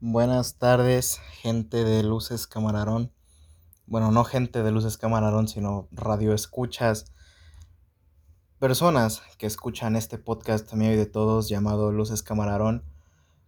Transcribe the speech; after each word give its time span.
Buenas 0.00 0.58
tardes, 0.58 1.18
gente 1.42 1.82
de 1.82 2.04
Luces 2.04 2.46
Camarón. 2.46 3.12
Bueno, 3.84 4.12
no 4.12 4.22
gente 4.22 4.62
de 4.62 4.70
Luces 4.70 4.96
Camarón, 4.96 5.48
sino 5.48 5.88
radio 5.90 6.34
escuchas. 6.34 7.06
Personas 8.60 9.22
que 9.38 9.46
escuchan 9.46 9.96
este 9.96 10.16
podcast 10.16 10.70
también 10.70 10.96
de 10.96 11.06
todos 11.06 11.48
llamado 11.48 11.90
Luces 11.90 12.22
Camarón. 12.22 12.84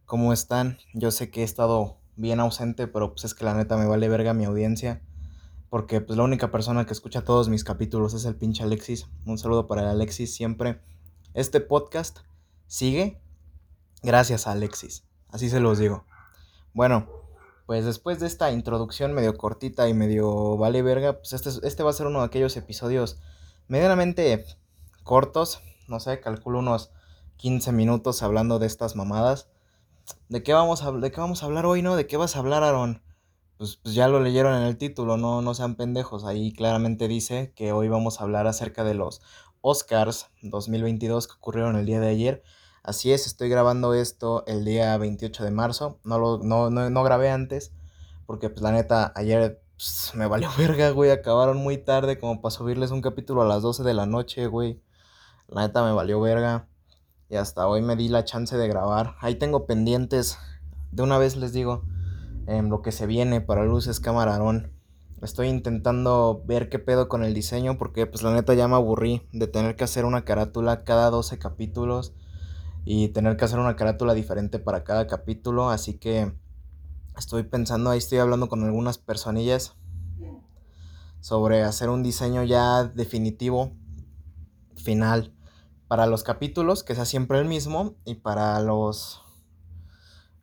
¿Cómo 0.06 0.32
están? 0.32 0.78
Yo 0.92 1.12
sé 1.12 1.30
que 1.30 1.42
he 1.42 1.44
estado 1.44 1.98
bien 2.16 2.40
ausente, 2.40 2.88
pero 2.88 3.12
pues 3.12 3.26
es 3.26 3.34
que 3.34 3.44
la 3.44 3.54
neta 3.54 3.76
me 3.76 3.86
vale 3.86 4.08
verga 4.08 4.34
mi 4.34 4.44
audiencia. 4.44 5.02
Porque 5.68 6.00
pues 6.00 6.16
la 6.16 6.24
única 6.24 6.50
persona 6.50 6.84
que 6.84 6.94
escucha 6.94 7.22
todos 7.22 7.48
mis 7.48 7.62
capítulos 7.62 8.12
es 8.12 8.24
el 8.24 8.34
pinche 8.34 8.64
Alexis. 8.64 9.06
Un 9.24 9.38
saludo 9.38 9.68
para 9.68 9.82
el 9.82 9.88
Alexis 9.88 10.34
siempre. 10.34 10.80
Este 11.32 11.60
podcast 11.60 12.18
sigue 12.66 13.22
gracias 14.02 14.48
a 14.48 14.50
Alexis. 14.50 15.04
Así 15.28 15.48
se 15.48 15.60
los 15.60 15.78
digo. 15.78 16.09
Bueno, 16.72 17.08
pues 17.66 17.84
después 17.84 18.20
de 18.20 18.26
esta 18.26 18.50
introducción 18.52 19.12
medio 19.12 19.36
cortita 19.36 19.88
y 19.88 19.94
medio 19.94 20.56
vale 20.56 20.82
verga, 20.82 21.18
pues 21.18 21.32
este, 21.32 21.50
este 21.66 21.82
va 21.82 21.90
a 21.90 21.94
ser 21.94 22.06
uno 22.06 22.20
de 22.20 22.26
aquellos 22.26 22.56
episodios 22.56 23.18
medianamente 23.68 24.44
cortos. 25.02 25.62
No 25.88 26.00
sé, 26.00 26.20
calculo 26.20 26.60
unos 26.60 26.90
15 27.36 27.72
minutos 27.72 28.22
hablando 28.22 28.58
de 28.58 28.66
estas 28.66 28.96
mamadas. 28.96 29.48
¿De 30.28 30.42
qué 30.42 30.52
vamos 30.52 30.82
a, 30.82 30.92
de 30.92 31.10
qué 31.10 31.20
vamos 31.20 31.42
a 31.42 31.46
hablar 31.46 31.66
hoy, 31.66 31.82
no? 31.82 31.96
¿De 31.96 32.06
qué 32.06 32.16
vas 32.16 32.36
a 32.36 32.40
hablar, 32.40 32.62
Aaron? 32.62 33.02
Pues, 33.56 33.76
pues, 33.76 33.94
ya 33.94 34.08
lo 34.08 34.20
leyeron 34.20 34.56
en 34.56 34.62
el 34.62 34.78
título, 34.78 35.16
no, 35.16 35.42
no 35.42 35.54
sean 35.54 35.76
pendejos. 35.76 36.24
Ahí 36.24 36.52
claramente 36.52 37.08
dice 37.08 37.52
que 37.54 37.72
hoy 37.72 37.88
vamos 37.88 38.20
a 38.20 38.24
hablar 38.24 38.46
acerca 38.46 38.84
de 38.84 38.94
los 38.94 39.20
Oscars 39.60 40.28
2022 40.42 41.26
que 41.28 41.34
ocurrieron 41.34 41.76
el 41.76 41.86
día 41.86 42.00
de 42.00 42.08
ayer. 42.08 42.42
Así 42.82 43.12
es, 43.12 43.26
estoy 43.26 43.50
grabando 43.50 43.92
esto 43.92 44.42
el 44.46 44.64
día 44.64 44.96
28 44.96 45.44
de 45.44 45.50
marzo. 45.50 45.98
No, 46.02 46.18
lo, 46.18 46.38
no, 46.38 46.70
no, 46.70 47.02
grabé 47.04 47.30
antes. 47.30 47.72
Porque 48.26 48.48
pues 48.48 48.62
la 48.62 48.72
neta, 48.72 49.12
ayer 49.16 49.62
pues, 49.76 50.12
me 50.14 50.26
valió 50.26 50.48
verga, 50.58 50.90
güey. 50.90 51.10
Acabaron 51.10 51.58
muy 51.58 51.76
tarde 51.76 52.18
como 52.18 52.40
para 52.40 52.50
subirles 52.50 52.90
un 52.90 53.02
capítulo 53.02 53.42
a 53.42 53.46
las 53.46 53.60
12 53.62 53.82
de 53.82 53.92
la 53.92 54.06
noche, 54.06 54.46
güey. 54.46 54.80
La 55.46 55.62
neta 55.66 55.84
me 55.84 55.92
valió 55.92 56.20
verga. 56.20 56.68
Y 57.28 57.36
hasta 57.36 57.68
hoy 57.68 57.82
me 57.82 57.96
di 57.96 58.08
la 58.08 58.24
chance 58.24 58.56
de 58.56 58.68
grabar. 58.68 59.14
Ahí 59.20 59.34
tengo 59.34 59.66
pendientes. 59.66 60.38
De 60.90 61.02
una 61.02 61.18
vez 61.18 61.36
les 61.36 61.52
digo. 61.52 61.84
En 62.46 62.70
lo 62.70 62.80
que 62.80 62.92
se 62.92 63.06
viene 63.06 63.42
para 63.42 63.64
luces 63.64 64.00
camarón. 64.00 64.72
Estoy 65.20 65.48
intentando 65.48 66.42
ver 66.46 66.70
qué 66.70 66.78
pedo 66.78 67.08
con 67.08 67.24
el 67.24 67.34
diseño. 67.34 67.76
Porque 67.76 68.06
pues 68.06 68.22
la 68.22 68.32
neta 68.32 68.54
ya 68.54 68.68
me 68.68 68.76
aburrí 68.76 69.28
de 69.32 69.48
tener 69.48 69.76
que 69.76 69.84
hacer 69.84 70.06
una 70.06 70.24
carátula 70.24 70.82
cada 70.82 71.10
12 71.10 71.38
capítulos 71.38 72.14
y 72.84 73.08
tener 73.08 73.36
que 73.36 73.44
hacer 73.44 73.58
una 73.58 73.76
carátula 73.76 74.14
diferente 74.14 74.58
para 74.58 74.84
cada 74.84 75.06
capítulo. 75.06 75.70
Así 75.70 75.94
que 75.94 76.32
estoy 77.16 77.44
pensando, 77.44 77.90
ahí 77.90 77.98
estoy 77.98 78.18
hablando 78.18 78.48
con 78.48 78.64
algunas 78.64 78.98
personillas 78.98 79.74
sobre 81.20 81.62
hacer 81.62 81.90
un 81.90 82.02
diseño 82.02 82.44
ya 82.44 82.84
definitivo, 82.84 83.72
final, 84.76 85.34
para 85.86 86.06
los 86.06 86.22
capítulos, 86.22 86.82
que 86.82 86.94
sea 86.94 87.04
siempre 87.04 87.38
el 87.38 87.46
mismo, 87.46 87.94
y 88.06 88.14
para 88.14 88.58
los, 88.60 89.20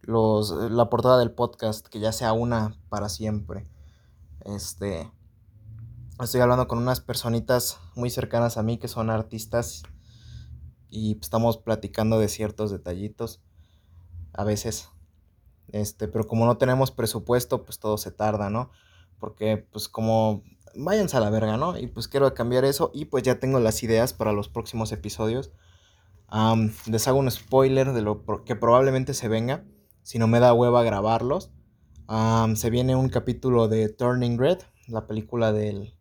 los 0.02 0.52
la 0.52 0.90
portada 0.90 1.18
del 1.18 1.32
podcast, 1.32 1.88
que 1.88 2.00
ya 2.00 2.12
sea 2.12 2.34
una 2.34 2.78
para 2.90 3.10
siempre. 3.10 3.68
Este, 4.46 5.12
estoy 6.22 6.42
hablando 6.42 6.68
con 6.68 6.78
unas 6.78 7.02
personitas 7.02 7.80
muy 7.96 8.10
cercanas 8.10 8.58
a 8.58 8.64
mí 8.64 8.78
que 8.78 8.88
son 8.88 9.10
artistas 9.10 9.84
y 10.90 11.18
estamos 11.20 11.58
platicando 11.58 12.20
de 12.20 12.28
ciertos 12.30 12.72
detallitos 12.72 13.42
a 14.34 14.44
veces. 14.44 14.90
Este, 15.70 16.08
pero 16.08 16.28
como 16.28 16.46
no 16.46 16.58
tenemos 16.58 16.92
presupuesto, 16.92 17.66
pues 17.66 17.80
todo 17.80 17.98
se 17.98 18.12
tarda, 18.12 18.50
¿no? 18.50 18.72
Porque 19.20 19.58
pues 19.58 19.90
como 19.90 20.44
váyanse 20.76 21.18
a 21.18 21.20
la 21.20 21.30
verga, 21.30 21.58
¿no? 21.58 21.78
Y 21.78 21.88
pues 21.88 22.08
quiero 22.08 22.34
cambiar 22.34 22.66
eso 22.66 22.92
y 22.94 23.06
pues 23.06 23.24
ya 23.24 23.40
tengo 23.40 23.60
las 23.60 23.84
ideas 23.84 24.14
para 24.14 24.32
los 24.32 24.50
próximos 24.50 24.92
episodios. 24.92 25.52
les 26.88 27.08
hago 27.08 27.20
un 27.20 27.32
spoiler 27.32 27.94
de 27.94 28.02
lo 28.02 28.24
que 28.46 28.56
probablemente 28.56 29.14
se 29.14 29.28
venga, 29.28 29.66
si 30.04 30.20
no 30.20 30.28
me 30.28 30.40
da 30.40 30.54
hueva 30.54 30.84
grabarlos. 30.84 31.52
se 32.56 32.70
viene 32.70 32.96
un 32.96 33.10
capítulo 33.10 33.68
de 33.68 33.90
Turning 33.90 34.38
Red, 34.38 34.60
la 34.88 35.08
película 35.08 35.52
del, 35.52 35.96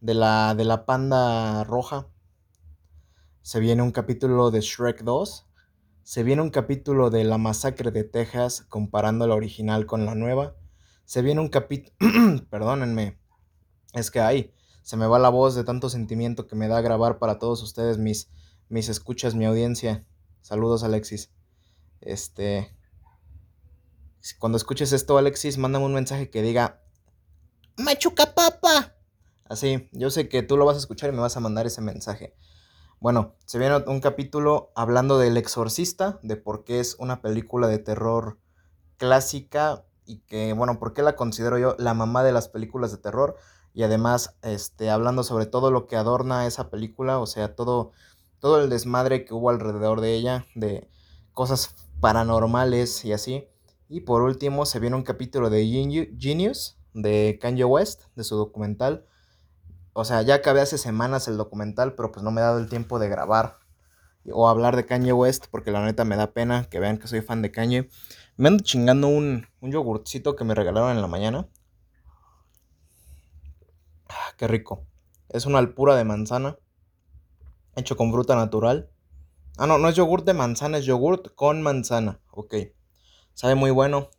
de, 0.00 0.14
la, 0.14 0.54
de 0.54 0.64
la 0.64 0.86
panda 0.86 1.64
roja, 1.64 2.08
se 3.46 3.60
viene 3.60 3.80
un 3.80 3.92
capítulo 3.92 4.50
de 4.50 4.60
Shrek 4.60 5.04
2. 5.04 5.46
Se 6.02 6.24
viene 6.24 6.42
un 6.42 6.50
capítulo 6.50 7.10
de 7.10 7.22
La 7.22 7.38
Masacre 7.38 7.92
de 7.92 8.02
Texas 8.02 8.62
comparando 8.68 9.24
la 9.28 9.36
original 9.36 9.86
con 9.86 10.04
la 10.04 10.16
nueva. 10.16 10.56
Se 11.04 11.22
viene 11.22 11.40
un 11.40 11.48
capítulo... 11.48 11.94
Perdónenme. 12.50 13.20
Es 13.92 14.10
que 14.10 14.18
ahí 14.18 14.52
se 14.82 14.96
me 14.96 15.06
va 15.06 15.20
la 15.20 15.28
voz 15.28 15.54
de 15.54 15.62
tanto 15.62 15.88
sentimiento 15.88 16.48
que 16.48 16.56
me 16.56 16.66
da 16.66 16.80
grabar 16.80 17.20
para 17.20 17.38
todos 17.38 17.62
ustedes, 17.62 17.98
mis, 17.98 18.32
mis 18.68 18.88
escuchas, 18.88 19.36
mi 19.36 19.44
audiencia. 19.44 20.04
Saludos, 20.42 20.82
Alexis. 20.82 21.30
Este... 22.00 22.76
Cuando 24.40 24.58
escuches 24.58 24.92
esto, 24.92 25.18
Alexis, 25.18 25.56
mándame 25.56 25.84
un 25.84 25.94
mensaje 25.94 26.30
que 26.30 26.42
diga... 26.42 26.82
Machuca 27.76 28.34
papa. 28.34 28.96
Así, 29.44 29.88
yo 29.92 30.10
sé 30.10 30.28
que 30.28 30.42
tú 30.42 30.56
lo 30.56 30.66
vas 30.66 30.74
a 30.74 30.80
escuchar 30.80 31.10
y 31.10 31.12
me 31.12 31.20
vas 31.20 31.36
a 31.36 31.40
mandar 31.40 31.64
ese 31.64 31.80
mensaje. 31.80 32.34
Bueno, 32.98 33.34
se 33.44 33.58
viene 33.58 33.76
un 33.88 34.00
capítulo 34.00 34.72
hablando 34.74 35.18
del 35.18 35.36
exorcista, 35.36 36.18
de 36.22 36.36
por 36.36 36.64
qué 36.64 36.80
es 36.80 36.96
una 36.98 37.20
película 37.20 37.68
de 37.68 37.78
terror 37.78 38.38
clásica 38.96 39.84
y 40.06 40.20
que, 40.20 40.54
bueno, 40.54 40.78
por 40.78 40.94
qué 40.94 41.02
la 41.02 41.14
considero 41.14 41.58
yo 41.58 41.76
la 41.78 41.92
mamá 41.92 42.24
de 42.24 42.32
las 42.32 42.48
películas 42.48 42.92
de 42.92 42.98
terror. 42.98 43.36
Y 43.74 43.82
además, 43.82 44.36
este, 44.40 44.88
hablando 44.88 45.24
sobre 45.24 45.44
todo 45.44 45.70
lo 45.70 45.86
que 45.86 45.96
adorna 45.96 46.46
esa 46.46 46.70
película, 46.70 47.18
o 47.18 47.26
sea, 47.26 47.54
todo, 47.54 47.92
todo 48.38 48.62
el 48.62 48.70
desmadre 48.70 49.26
que 49.26 49.34
hubo 49.34 49.50
alrededor 49.50 50.00
de 50.00 50.14
ella, 50.14 50.46
de 50.54 50.88
cosas 51.32 51.74
paranormales 52.00 53.04
y 53.04 53.12
así. 53.12 53.46
Y 53.90 54.00
por 54.00 54.22
último, 54.22 54.64
se 54.64 54.80
viene 54.80 54.96
un 54.96 55.02
capítulo 55.02 55.50
de 55.50 55.66
Genius, 56.18 56.78
de 56.94 57.38
Kanye 57.42 57.64
West, 57.66 58.04
de 58.14 58.24
su 58.24 58.36
documental 58.36 59.04
o 59.98 60.04
sea, 60.04 60.20
ya 60.20 60.34
acabé 60.34 60.60
hace 60.60 60.76
semanas 60.76 61.26
el 61.26 61.38
documental, 61.38 61.94
pero 61.94 62.12
pues 62.12 62.22
no 62.22 62.30
me 62.30 62.42
he 62.42 62.44
dado 62.44 62.58
el 62.58 62.68
tiempo 62.68 62.98
de 62.98 63.08
grabar 63.08 63.56
o 64.30 64.46
hablar 64.46 64.76
de 64.76 64.84
Kanye 64.84 65.14
West, 65.14 65.46
porque 65.50 65.70
la 65.70 65.82
neta 65.82 66.04
me 66.04 66.16
da 66.16 66.32
pena 66.32 66.66
que 66.68 66.80
vean 66.80 66.98
que 66.98 67.08
soy 67.08 67.22
fan 67.22 67.40
de 67.40 67.50
Kanye. 67.50 67.88
Me 68.36 68.48
ando 68.48 68.62
chingando 68.62 69.08
un, 69.08 69.46
un 69.62 69.72
yogurcito 69.72 70.36
que 70.36 70.44
me 70.44 70.54
regalaron 70.54 70.90
en 70.90 71.00
la 71.00 71.08
mañana. 71.08 71.48
Ah, 74.10 74.34
qué 74.36 74.46
rico. 74.46 74.84
Es 75.30 75.46
una 75.46 75.60
alpura 75.60 75.96
de 75.96 76.04
manzana, 76.04 76.58
hecho 77.74 77.96
con 77.96 78.12
fruta 78.12 78.36
natural. 78.36 78.90
Ah, 79.56 79.66
no, 79.66 79.78
no 79.78 79.88
es 79.88 79.96
yogurt 79.96 80.26
de 80.26 80.34
manzana, 80.34 80.76
es 80.76 80.84
yogurt 80.84 81.34
con 81.34 81.62
manzana. 81.62 82.20
Ok. 82.32 82.54
Sabe 83.32 83.54
muy 83.54 83.70
bueno. 83.70 84.10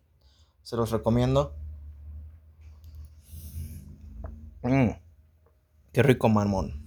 Se 0.64 0.76
los 0.76 0.90
recomiendo. 0.90 1.56
Mmm. 4.64 5.07
Qué 5.98 6.04
rico 6.04 6.30
mamón. 6.30 6.86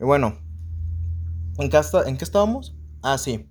Y 0.00 0.04
bueno, 0.04 0.38
¿en 1.58 1.68
qué, 1.68 1.78
¿en 2.06 2.16
qué 2.16 2.24
estábamos? 2.24 2.74
Ah, 3.02 3.18
sí. 3.18 3.50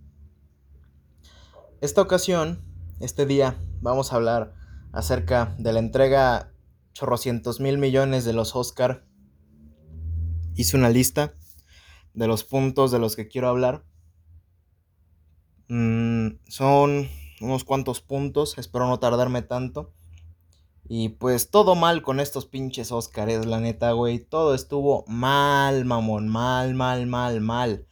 Esta 1.80 2.02
ocasión, 2.02 2.66
este 3.02 3.28
día, 3.28 3.56
vamos 3.80 4.12
a 4.12 4.16
hablar 4.16 4.56
acerca 4.94 5.56
de 5.60 5.74
la 5.74 5.78
entrega 5.78 6.52
chorrocientos 6.94 7.60
mil 7.60 7.78
millones 7.78 8.26
de 8.26 8.34
los 8.34 8.56
Oscar. 8.56 9.06
Hice 10.56 10.76
una 10.76 10.90
lista 10.90 11.36
de 12.16 12.26
los 12.26 12.44
puntos 12.44 12.90
de 12.90 12.98
los 12.98 13.16
que 13.16 13.28
quiero 13.28 13.48
hablar. 13.48 13.86
Mm, 15.68 16.30
son 16.48 17.08
unos 17.42 17.64
cuantos 17.64 18.02
puntos, 18.02 18.58
espero 18.58 18.88
no 18.88 18.98
tardarme 18.98 19.44
tanto. 19.44 19.94
Y 20.90 21.10
pues 21.10 21.52
todo 21.52 21.76
mal 21.76 22.02
con 22.02 22.22
estos 22.22 22.46
pinches 22.46 22.94
Óscares, 22.94 23.46
la 23.46 23.60
neta, 23.60 23.92
güey. 23.92 24.20
Todo 24.20 24.56
estuvo 24.56 25.04
mal, 25.08 25.84
mamón. 25.84 26.30
Mal, 26.30 26.76
mal, 26.76 27.08
mal, 27.08 27.42
mal. 27.42 27.88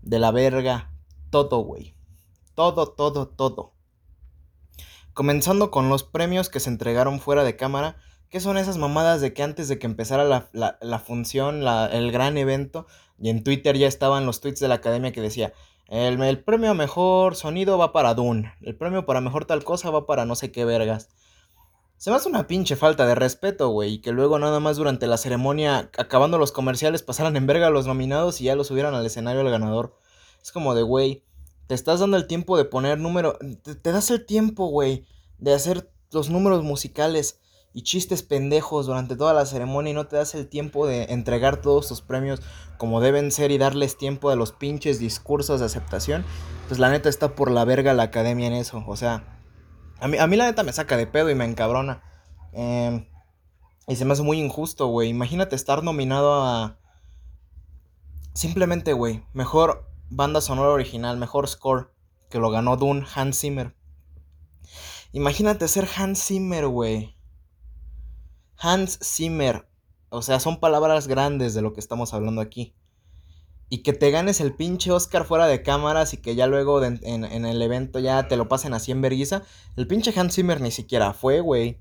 De 0.00 0.18
la 0.18 0.30
verga. 0.30 0.90
Todo, 1.28 1.58
güey. 1.58 1.94
Todo, 2.54 2.88
todo, 2.88 3.28
todo. 3.28 3.74
Comenzando 5.12 5.70
con 5.70 5.90
los 5.90 6.02
premios 6.02 6.48
que 6.48 6.60
se 6.60 6.70
entregaron 6.70 7.20
fuera 7.20 7.44
de 7.44 7.56
cámara. 7.56 7.96
¿Qué 8.30 8.40
son 8.40 8.56
esas 8.56 8.78
mamadas 8.78 9.20
de 9.20 9.34
que 9.34 9.42
antes 9.42 9.68
de 9.68 9.78
que 9.78 9.86
empezara 9.86 10.24
la, 10.52 10.98
función, 11.00 11.66
el 11.66 12.12
gran 12.12 12.38
evento, 12.38 12.86
y 13.18 13.28
en 13.28 13.42
Twitter 13.42 13.76
ya 13.76 13.88
estaban 13.88 14.24
los 14.24 14.40
tweets 14.40 14.60
de 14.60 14.68
la 14.68 14.76
academia 14.76 15.10
que 15.10 15.20
decía, 15.20 15.52
el, 15.88 16.22
el 16.22 16.44
premio 16.44 16.70
a 16.70 16.74
mejor 16.74 17.34
sonido 17.34 17.76
va 17.76 17.92
para 17.92 18.14
Dune, 18.14 18.54
el 18.62 18.76
premio 18.76 19.04
para 19.04 19.20
mejor 19.20 19.46
tal 19.46 19.64
cosa 19.64 19.90
va 19.90 20.06
para 20.06 20.26
no 20.26 20.36
sé 20.36 20.52
qué 20.52 20.64
vergas. 20.64 21.08
Se 22.00 22.08
me 22.08 22.16
hace 22.16 22.30
una 22.30 22.46
pinche 22.46 22.76
falta 22.76 23.06
de 23.06 23.14
respeto, 23.14 23.68
güey, 23.68 24.00
que 24.00 24.10
luego 24.10 24.38
nada 24.38 24.58
más 24.58 24.78
durante 24.78 25.06
la 25.06 25.18
ceremonia, 25.18 25.90
acabando 25.98 26.38
los 26.38 26.50
comerciales, 26.50 27.02
pasaran 27.02 27.36
en 27.36 27.46
verga 27.46 27.66
a 27.66 27.70
los 27.70 27.86
nominados 27.86 28.40
y 28.40 28.44
ya 28.44 28.56
los 28.56 28.68
subieran 28.68 28.94
al 28.94 29.04
escenario 29.04 29.42
al 29.42 29.50
ganador. 29.50 29.98
Es 30.42 30.50
como 30.50 30.74
de, 30.74 30.80
güey, 30.80 31.24
te 31.66 31.74
estás 31.74 32.00
dando 32.00 32.16
el 32.16 32.26
tiempo 32.26 32.56
de 32.56 32.64
poner 32.64 32.98
número. 32.98 33.38
Te, 33.82 33.92
das 33.92 34.10
el 34.10 34.24
tiempo, 34.24 34.68
güey, 34.68 35.04
de 35.36 35.52
hacer 35.52 35.92
los 36.10 36.30
números 36.30 36.64
musicales 36.64 37.38
y 37.74 37.82
chistes 37.82 38.22
pendejos 38.22 38.86
durante 38.86 39.14
toda 39.14 39.34
la 39.34 39.44
ceremonia 39.44 39.90
y 39.90 39.94
no 39.94 40.06
te 40.06 40.16
das 40.16 40.34
el 40.34 40.48
tiempo 40.48 40.86
de 40.86 41.02
entregar 41.10 41.60
todos 41.60 41.86
tus 41.86 42.00
premios 42.00 42.40
como 42.78 43.02
deben 43.02 43.30
ser 43.30 43.50
y 43.50 43.58
darles 43.58 43.98
tiempo 43.98 44.30
a 44.30 44.36
los 44.36 44.52
pinches 44.52 45.00
discursos 45.00 45.60
de 45.60 45.66
aceptación, 45.66 46.24
pues 46.66 46.80
la 46.80 46.88
neta 46.88 47.10
está 47.10 47.34
por 47.34 47.50
la 47.50 47.66
verga 47.66 47.92
la 47.92 48.04
academia 48.04 48.46
en 48.46 48.54
eso. 48.54 48.82
O 48.86 48.96
sea, 48.96 49.39
a 50.00 50.08
mí, 50.08 50.18
a 50.18 50.26
mí 50.26 50.36
la 50.36 50.46
neta 50.46 50.62
me 50.62 50.72
saca 50.72 50.96
de 50.96 51.06
pedo 51.06 51.30
y 51.30 51.34
me 51.34 51.44
encabrona. 51.44 52.02
Eh, 52.52 53.06
y 53.86 53.96
se 53.96 54.04
me 54.04 54.12
hace 54.12 54.22
muy 54.22 54.38
injusto, 54.38 54.86
güey. 54.86 55.08
Imagínate 55.08 55.56
estar 55.56 55.82
nominado 55.82 56.42
a... 56.42 56.78
Simplemente, 58.34 58.92
güey, 58.92 59.24
mejor 59.32 59.90
banda 60.08 60.40
sonora 60.40 60.70
original, 60.70 61.16
mejor 61.16 61.48
score, 61.48 61.92
que 62.28 62.38
lo 62.38 62.50
ganó 62.50 62.76
Dune 62.76 63.04
Hans 63.14 63.40
Zimmer. 63.40 63.74
Imagínate 65.12 65.66
ser 65.66 65.88
Hans 65.96 66.24
Zimmer, 66.24 66.68
güey. 66.68 67.16
Hans 68.56 68.98
Zimmer. 69.02 69.68
O 70.08 70.22
sea, 70.22 70.40
son 70.40 70.60
palabras 70.60 71.08
grandes 71.08 71.54
de 71.54 71.62
lo 71.62 71.72
que 71.72 71.80
estamos 71.80 72.14
hablando 72.14 72.40
aquí. 72.40 72.74
Y 73.70 73.84
que 73.84 73.92
te 73.92 74.10
ganes 74.10 74.40
el 74.40 74.52
pinche 74.52 74.90
Oscar 74.90 75.24
fuera 75.24 75.46
de 75.46 75.62
cámaras 75.62 76.12
y 76.12 76.16
que 76.16 76.34
ya 76.34 76.46
luego 76.46 76.82
en, 76.82 76.98
en, 77.02 77.44
el 77.46 77.62
evento 77.62 78.00
ya 78.00 78.26
te 78.26 78.36
lo 78.36 78.48
pasen 78.48 78.74
así 78.74 78.90
en 78.90 79.00
vergüenza. 79.00 79.42
El 79.76 79.86
pinche 79.86 80.12
Hans 80.18 80.34
Zimmer 80.34 80.60
ni 80.60 80.72
siquiera 80.72 81.12
fue, 81.12 81.40
güey. 81.40 81.78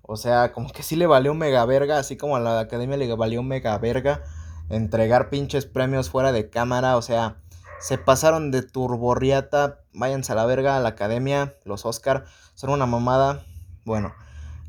O 0.00 0.16
sea, 0.16 0.52
como 0.52 0.70
que 0.70 0.82
sí 0.82 0.96
le 0.96 1.06
valió 1.06 1.34
mega 1.34 1.64
verga, 1.66 1.98
así 1.98 2.16
como 2.16 2.36
a 2.36 2.40
la 2.40 2.58
academia 2.58 2.96
le 2.96 3.14
valió 3.14 3.42
mega 3.42 3.76
verga 3.76 4.22
entregar 4.70 5.30
pinches 5.30 5.66
premios 5.66 6.10
fuera 6.10 6.32
de 6.32 6.48
cámara. 6.48 6.96
O 6.96 7.02
sea, 7.02 7.36
se 7.80 7.98
pasaron 7.98 8.50
de 8.50 8.62
turborriata. 8.62 9.80
Váyanse 9.92 10.32
a 10.32 10.36
la 10.36 10.46
verga 10.46 10.76
a 10.76 10.80
la 10.80 10.90
academia. 10.90 11.54
Los 11.64 11.84
Oscar 11.86 12.24
son 12.54 12.70
una 12.70 12.86
mamada. 12.86 13.44
Bueno, 13.84 14.14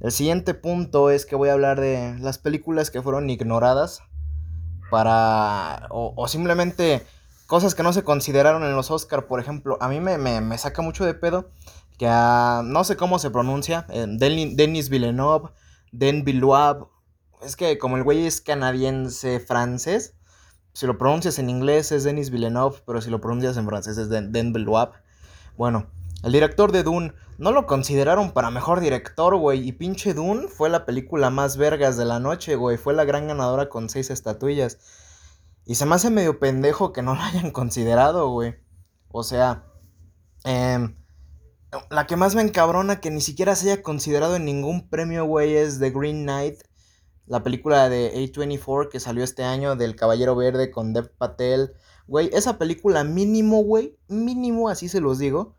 el 0.02 0.12
siguiente 0.12 0.54
punto 0.54 1.10
es 1.10 1.26
que 1.26 1.36
voy 1.36 1.50
a 1.50 1.54
hablar 1.54 1.80
de 1.80 2.18
las 2.20 2.38
películas 2.38 2.92
que 2.92 3.02
fueron 3.02 3.30
ignoradas 3.30 4.02
para... 4.90 5.88
o, 5.90 6.28
simplemente 6.28 7.06
cosas 7.46 7.76
que 7.76 7.84
no 7.84 7.94
se 7.94 8.04
consideraron 8.04 8.64
en 8.64 8.76
los 8.76 8.92
Oscar. 8.92 9.28
Por 9.28 9.40
ejemplo, 9.40 9.78
a 9.82 9.88
mí 9.88 10.00
me, 10.00 10.18
me, 10.18 10.58
saca 10.58 10.82
mucho 10.82 11.06
de 11.06 11.14
pedo 11.14 11.50
que 11.98 12.08
a... 12.08 12.62
no 12.64 12.84
sé 12.84 12.98
cómo 12.98 13.20
se 13.20 13.32
pronuncia. 13.32 13.86
Eh, 13.90 14.06
Denis 14.08 14.90
Villeneuve, 14.90 15.50
Den 15.92 16.24
Villeneuve. 16.24 16.86
Es 17.42 17.56
que 17.56 17.78
como 17.78 17.98
el 17.98 18.04
güey 18.04 18.26
es 18.26 18.42
canadiense 18.42 19.40
francés, 19.40 20.16
si 20.74 20.86
lo 20.86 20.98
pronuncias 20.98 21.40
en 21.40 21.50
inglés 21.50 21.92
es 21.92 22.04
Denis 22.04 22.30
Villeneuve, 22.30 22.78
pero 22.86 23.02
si 23.02 23.10
lo 23.10 23.22
pronuncias 23.22 23.58
en 23.58 23.66
francés 23.66 23.98
es 23.98 24.10
Den, 24.10 24.32
Den 24.32 24.54
Villeneuve. 24.54 24.92
Bueno, 25.58 25.88
el 26.24 26.32
director 26.32 26.72
de 26.72 26.84
Dune 26.84 27.14
no 27.38 27.52
lo 27.52 27.68
consideraron 27.68 28.32
para 28.32 28.50
mejor 28.50 28.80
director, 28.80 29.36
güey. 29.36 29.68
Y 29.68 29.72
pinche 29.74 30.14
Dune 30.14 30.48
fue 30.48 30.70
la 30.70 30.86
película 30.86 31.30
más 31.30 31.58
vergas 31.58 31.98
de 31.98 32.06
la 32.06 32.20
noche, 32.20 32.56
güey. 32.56 32.78
Fue 32.78 32.94
la 32.94 33.06
gran 33.06 33.28
ganadora 33.28 33.70
con 33.70 33.90
seis 33.90 34.10
estatuillas. 34.10 34.80
Y 35.66 35.76
se 35.76 35.86
me 35.86 35.96
hace 35.96 36.10
medio 36.10 36.40
pendejo 36.40 36.94
que 36.94 37.04
no 37.04 37.14
la 37.16 37.28
hayan 37.28 37.52
considerado, 37.52 38.30
güey. 38.30 38.56
O 39.10 39.24
sea, 39.24 39.66
eh, 40.44 40.96
la 41.92 42.08
que 42.08 42.16
más 42.16 42.34
me 42.34 42.42
encabrona 42.42 43.00
que 43.00 43.12
ni 43.12 43.22
siquiera 43.22 43.56
se 43.56 43.72
haya 43.72 43.84
considerado 43.84 44.36
en 44.36 44.46
ningún 44.46 44.90
premio, 44.90 45.26
güey, 45.26 45.56
es 45.56 45.80
The 45.80 45.92
Green 45.92 46.24
Knight. 46.24 46.62
La 47.28 47.44
película 47.44 47.90
de 47.90 48.14
A24 48.16 48.90
que 48.90 49.00
salió 49.00 49.24
este 49.24 49.44
año 49.44 49.76
del 49.76 49.96
Caballero 49.96 50.36
Verde 50.36 50.72
con 50.72 50.94
Dev 50.94 51.12
Patel. 51.18 51.74
Güey, 52.08 52.30
esa 52.34 52.58
película 52.58 53.04
mínimo, 53.04 53.64
güey, 53.64 53.98
mínimo, 54.08 54.70
así 54.70 54.88
se 54.88 55.02
los 55.02 55.20
digo 55.20 55.57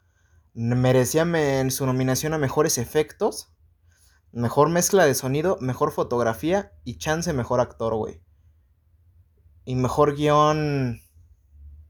merecía 0.59 1.23
en 1.23 1.71
su 1.71 1.87
nominación 1.87 2.35
a 2.35 2.39
mejores 2.39 2.79
efectos, 2.79 3.53
mejor 4.33 4.69
mezcla 4.69 5.05
de 5.05 5.15
sonido, 5.15 5.57
mejor 5.61 5.93
fotografía 5.93 6.73
y 6.83 6.99
chance 6.99 7.33
mejor 7.33 7.61
actor, 7.61 7.95
güey. 7.95 8.21
Y 9.65 9.77
mejor 9.77 10.17
guion. 10.17 11.01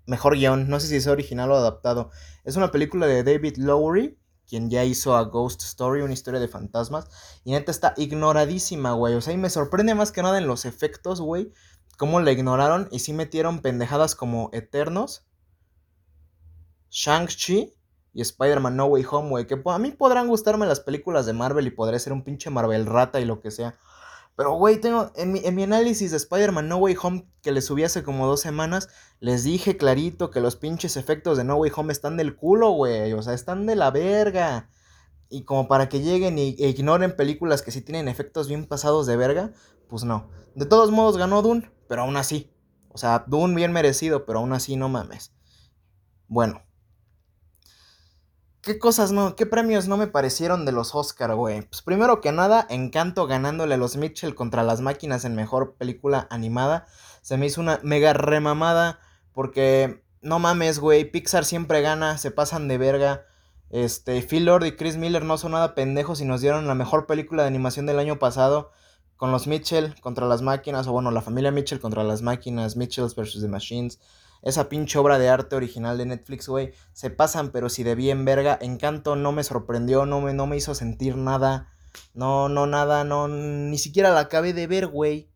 Mejor 0.05 0.37
guion, 0.37 0.69
no 0.69 0.81
sé 0.81 0.89
si 0.89 0.97
es 0.97 1.07
original 1.07 1.51
o 1.51 1.57
adaptado. 1.57 2.11
Es 2.45 2.57
una 2.57 2.71
película 2.71 3.07
de 3.07 3.23
David 3.23 3.57
Lowery, 3.57 4.19
quien 4.47 4.69
ya 4.69 4.85
hizo 4.85 5.17
a 5.17 5.23
Ghost 5.23 5.63
Story, 5.63 6.03
una 6.03 6.13
historia 6.13 6.41
de 6.41 6.49
fantasmas. 6.49 7.09
Y 7.45 7.53
neta 7.53 7.71
está 7.71 7.95
ignoradísima, 7.97 8.93
güey. 8.93 9.15
O 9.15 9.23
sea, 9.23 9.33
y 9.33 9.39
me 9.39 9.49
sorprende 9.49 9.95
más 9.95 10.13
que 10.13 10.23
nada 10.23 10.37
en 10.37 10.47
los 10.47 10.67
efectos, 10.67 11.23
güey. 11.23 11.53
Cómo 11.97 12.21
la 12.21 12.33
ignoraron 12.33 12.89
y 12.91 12.99
sí 12.99 13.15
metieron 13.15 13.61
pendejadas 13.61 14.15
como 14.15 14.51
Eternos, 14.53 15.27
Shang-Chi 16.91 17.78
y 18.19 18.21
Spider-Man 18.21 18.75
No 18.75 18.87
Way 18.87 19.07
Home, 19.13 19.29
güey. 19.31 19.47
Que 19.47 19.63
a 19.65 19.79
mí 19.79 19.93
podrán 19.93 20.27
gustarme 20.27 20.67
las 20.67 20.81
películas 20.81 21.25
de 21.25 21.35
Marvel 21.35 21.69
y 21.69 21.71
podré 21.71 22.01
ser 22.01 22.13
un 22.13 22.25
pinche 22.25 22.51
Marvel 22.51 22.85
rata 22.85 23.21
y 23.21 23.25
lo 23.25 23.41
que 23.41 23.53
sea. 23.53 23.77
Pero, 24.35 24.55
güey, 24.55 24.81
tengo. 24.81 25.13
En 25.15 25.31
mi, 25.55 25.63
análisis 25.63 26.11
de 26.11 26.17
Spider-Man 26.17 26.69
No 26.69 26.79
Way 26.79 26.97
Home 27.01 27.29
que 27.43 27.53
les 27.53 27.67
subí 27.67 27.85
hace 27.85 28.03
como 28.03 28.27
dos 28.27 28.41
semanas, 28.41 28.89
les 29.21 29.45
dije 29.45 29.77
clarito 29.77 30.33
que 30.33 30.41
los 30.41 30.57
pinches 30.57 30.97
efectos 30.97 31.39
de 31.39 31.45
No 31.45 31.59
Way 31.59 31.71
Home 31.77 31.93
están 31.93 32.17
del 32.17 32.35
culo, 32.35 32.73
güey. 32.73 33.13
O 33.13 33.23
sea, 33.23 33.35
están 33.35 33.67
de 33.67 33.77
la 33.77 33.93
verga. 33.93 34.69
Y 35.29 35.45
como 35.45 35.69
para 35.69 35.89
que 35.89 36.01
lleguen 36.01 36.39
e 36.39 36.43
ignoren 36.57 37.15
películas 37.15 37.63
que 37.63 37.71
sí 37.71 37.83
tienen 37.83 38.09
efectos 38.09 38.49
bien 38.49 38.67
pasados 38.67 39.07
de 39.07 39.17
verga, 39.17 39.53
pues 39.89 40.03
no. 40.03 40.29
De 40.57 40.67
todos 40.67 40.91
modos 40.91 41.19
ganó 41.19 41.41
Dune, 41.41 41.71
pero 41.87 42.03
aún 42.03 42.17
así. 42.17 42.53
O 42.89 42.99
sea, 42.99 43.23
Dune 43.29 43.55
bien 43.55 43.71
merecido, 43.71 44.27
pero 44.27 44.41
aún 44.41 44.53
así 44.55 44.75
no 44.75 44.89
mames. 44.89 45.33
Bueno, 46.27 46.63
¿Qué 48.69 48.79
cosas 48.79 49.13
no, 49.13 49.35
qué 49.35 49.47
premios 49.47 49.89
no 49.89 49.97
me 49.97 50.09
parecieron 50.09 50.67
de 50.67 50.73
los 50.73 50.95
Oscar, 50.95 51.35
güey? 51.35 51.63
Pues 51.63 51.81
primero 51.81 52.21
que 52.21 52.33
nada, 52.33 52.67
Encanto 52.69 53.27
ganándole 53.27 53.77
a 53.77 53.79
los 53.79 53.97
Mitchell 53.97 54.35
contra 54.35 54.63
las 54.63 54.83
máquinas 54.83 55.25
en 55.25 55.35
mejor 55.35 55.77
película 55.77 56.27
animada. 56.29 56.85
Se 57.23 57.39
me 57.39 57.47
hizo 57.47 57.63
una 57.63 57.81
mega 57.83 58.13
remamada 58.13 59.01
porque 59.33 60.05
no 60.21 60.39
mames, 60.39 60.81
güey, 60.81 61.11
Pixar 61.11 61.47
siempre 61.47 61.81
gana, 61.81 62.19
se 62.19 62.31
pasan 62.31 62.69
de 62.69 62.77
verga. 62.77 63.25
Este, 63.71 64.21
Phil 64.21 64.45
Lord 64.45 64.67
y 64.67 64.77
Chris 64.77 64.99
Miller 64.99 65.25
no 65.25 65.39
son 65.39 65.53
nada 65.53 65.75
pendejos 65.75 66.21
y 66.21 66.27
nos 66.27 66.43
dieron 66.43 66.67
la 66.67 66.75
mejor 66.75 67.07
película 67.07 67.45
de 67.45 67.49
animación 67.49 67.87
del 67.87 67.99
año 67.99 68.19
pasado 68.19 68.73
con 69.17 69.33
los 69.33 69.47
Mitchell 69.47 69.99
contra 70.03 70.27
las 70.27 70.43
máquinas, 70.43 70.87
o 70.89 70.93
bueno, 70.93 71.11
la 71.11 71.23
familia 71.23 71.53
Mitchell 71.53 71.81
contra 71.81 72.05
las 72.05 72.21
máquinas, 72.21 72.77
Mitchells 72.77 73.15
vs. 73.15 73.41
The 73.41 73.49
Machines 73.49 73.99
esa 74.43 74.69
pinche 74.69 74.99
obra 74.99 75.19
de 75.19 75.29
arte 75.29 75.57
original 75.57 75.99
de 75.99 76.07
Netflix, 76.07 76.49
güey, 76.49 76.73
se 76.93 77.11
pasan, 77.11 77.51
pero 77.51 77.69
si 77.69 77.83
de 77.83 77.95
bien 77.95 78.25
verga. 78.25 78.59
Encanto 78.61 79.17
no 79.17 79.33
me 79.33 79.45
sorprendió, 79.45 80.07
no 80.07 80.21
me, 80.21 80.35
no 80.35 80.47
me 80.47 80.57
hizo 80.57 80.75
sentir 80.75 81.17
nada. 81.17 81.69
No, 82.15 82.49
no, 82.49 82.67
nada, 82.67 83.05
no, 83.05 83.29
ni 83.29 83.79
siquiera 83.79 84.11
la 84.13 84.21
acabé 84.21 84.53
de 84.53 84.67
ver, 84.67 84.87
güey. 84.87 85.31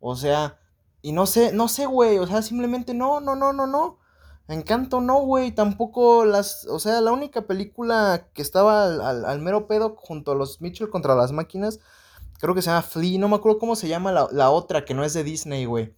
O 0.00 0.16
sea, 0.16 0.58
y 1.02 1.12
no 1.12 1.26
sé, 1.26 1.52
no 1.52 1.68
sé, 1.68 1.86
güey, 1.86 2.18
o 2.18 2.26
sea, 2.26 2.42
simplemente 2.42 2.94
no, 2.94 3.20
no, 3.20 3.36
no, 3.36 3.52
no, 3.52 3.66
no. 3.66 3.98
Encanto 4.48 5.00
no, 5.00 5.20
güey, 5.22 5.52
tampoco 5.52 6.24
las, 6.24 6.66
o 6.66 6.78
sea, 6.78 7.00
la 7.00 7.12
única 7.12 7.46
película 7.46 8.28
que 8.32 8.42
estaba 8.42 8.84
al, 8.84 9.24
al, 9.24 9.40
mero 9.40 9.66
pedo 9.66 9.96
junto 9.96 10.32
a 10.32 10.34
los 10.36 10.60
Mitchell 10.60 10.88
contra 10.88 11.16
las 11.16 11.32
máquinas, 11.32 11.80
creo 12.38 12.54
que 12.54 12.62
se 12.62 12.70
llama 12.70 12.82
Flea, 12.82 13.18
no 13.18 13.28
me 13.28 13.36
acuerdo 13.36 13.58
cómo 13.58 13.74
se 13.74 13.88
llama 13.88 14.12
la, 14.12 14.28
la 14.30 14.50
otra 14.50 14.84
que 14.84 14.94
no 14.94 15.04
es 15.04 15.14
de 15.14 15.24
Disney, 15.24 15.64
güey. 15.64 15.94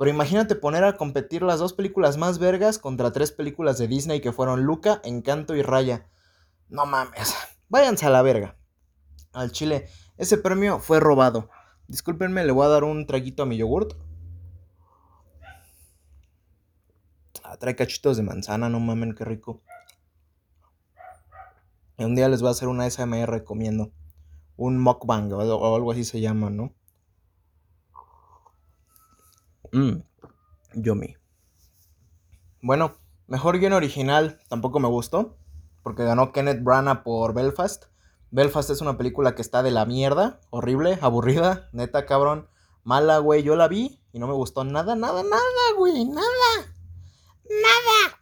Pero 0.00 0.12
imagínate 0.12 0.54
poner 0.54 0.82
a 0.84 0.96
competir 0.96 1.42
las 1.42 1.58
dos 1.58 1.74
películas 1.74 2.16
más 2.16 2.38
vergas 2.38 2.78
contra 2.78 3.12
tres 3.12 3.32
películas 3.32 3.76
de 3.76 3.86
Disney 3.86 4.22
que 4.22 4.32
fueron 4.32 4.62
Luca, 4.62 5.02
Encanto 5.04 5.54
y 5.54 5.60
Raya. 5.60 6.06
No 6.70 6.86
mames. 6.86 7.34
Váyanse 7.68 8.06
a 8.06 8.08
la 8.08 8.22
verga. 8.22 8.56
Al 9.34 9.52
chile. 9.52 9.90
Ese 10.16 10.38
premio 10.38 10.78
fue 10.78 11.00
robado. 11.00 11.50
Discúlpenme, 11.86 12.46
le 12.46 12.52
voy 12.52 12.64
a 12.64 12.70
dar 12.70 12.84
un 12.84 13.06
traguito 13.06 13.42
a 13.42 13.46
mi 13.46 13.58
yogurt. 13.58 13.92
Ah, 17.44 17.58
trae 17.58 17.76
cachitos 17.76 18.16
de 18.16 18.22
manzana, 18.22 18.70
no 18.70 18.80
mamen, 18.80 19.14
qué 19.14 19.26
rico. 19.26 19.60
Y 21.98 22.04
un 22.04 22.14
día 22.14 22.30
les 22.30 22.40
voy 22.40 22.48
a 22.48 22.52
hacer 22.52 22.68
una 22.68 22.88
SMR 22.88 23.44
comiendo. 23.44 23.92
Un 24.56 24.78
mukbang 24.78 25.30
o 25.30 25.76
algo 25.76 25.92
así 25.92 26.04
se 26.04 26.22
llama, 26.22 26.48
¿no? 26.48 26.74
Mmm, 29.72 30.02
Yomi. 30.74 31.16
Bueno, 32.62 32.94
mejor 33.26 33.58
guion 33.58 33.72
original 33.72 34.38
tampoco 34.48 34.80
me 34.80 34.88
gustó, 34.88 35.38
porque 35.82 36.04
ganó 36.04 36.32
Kenneth 36.32 36.62
Branagh 36.62 37.02
por 37.02 37.34
Belfast. 37.34 37.84
Belfast 38.30 38.70
es 38.70 38.80
una 38.80 38.96
película 38.96 39.34
que 39.34 39.42
está 39.42 39.62
de 39.62 39.70
la 39.70 39.86
mierda, 39.86 40.40
horrible, 40.50 40.98
aburrida, 41.02 41.68
neta 41.72 42.06
cabrón, 42.06 42.48
mala, 42.84 43.18
güey. 43.18 43.42
Yo 43.42 43.56
la 43.56 43.68
vi 43.68 44.00
y 44.12 44.18
no 44.18 44.26
me 44.26 44.34
gustó 44.34 44.64
nada, 44.64 44.94
nada, 44.94 45.22
nada, 45.22 45.74
güey, 45.76 46.04
nada, 46.04 46.26
nada. 47.44 48.20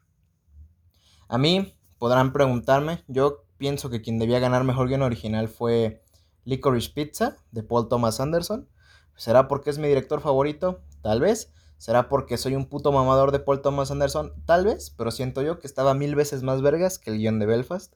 A 1.29 1.39
mí 1.39 1.75
podrán 1.99 2.33
preguntarme, 2.33 3.05
yo 3.09 3.45
pienso 3.59 3.91
que 3.91 4.01
quien 4.01 4.19
debía 4.19 4.39
ganar 4.39 4.65
mejor 4.65 4.89
guion 4.89 5.03
original 5.03 5.49
fue 5.49 6.03
Licorice 6.45 6.91
Pizza 6.91 7.37
de 7.51 7.63
Paul 7.63 7.89
Thomas 7.89 8.21
Anderson. 8.21 8.69
¿Será 9.17 9.49
porque 9.49 9.71
es 9.71 9.79
mi 9.79 9.89
director 9.89 10.21
favorito? 10.21 10.81
Tal 11.09 11.23
vez. 11.23 11.51
¿Será 11.79 12.11
porque 12.11 12.37
soy 12.37 12.55
un 12.55 12.67
puto 12.67 12.93
mamador 12.93 13.33
de 13.33 13.39
Paul 13.39 13.63
Thomas 13.63 13.91
Anderson? 13.91 14.35
Tal 14.45 14.67
vez, 14.67 14.91
pero 14.91 15.11
siento 15.11 15.41
yo 15.41 15.59
que 15.59 15.67
estaba 15.67 15.95
mil 15.95 16.15
veces 16.15 16.43
más 16.43 16.61
vergas 16.61 16.99
que 16.99 17.11
el 17.11 17.17
guion 17.17 17.39
de 17.39 17.47
Belfast. 17.47 17.95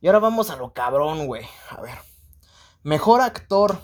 Y 0.00 0.06
ahora 0.06 0.20
vamos 0.20 0.50
a 0.50 0.56
lo 0.56 0.72
cabrón, 0.72 1.26
güey. 1.26 1.42
A 1.70 1.80
ver. 1.80 1.98
Mejor 2.84 3.22
actor. 3.22 3.80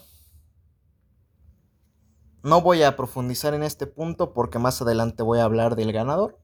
No 2.44 2.60
voy 2.60 2.84
a 2.84 2.94
profundizar 2.94 3.54
en 3.54 3.64
este 3.64 3.88
punto 3.88 4.34
porque 4.34 4.60
más 4.60 4.80
adelante 4.80 5.24
voy 5.24 5.40
a 5.40 5.44
hablar 5.46 5.74
del 5.74 5.90
ganador. 5.90 6.38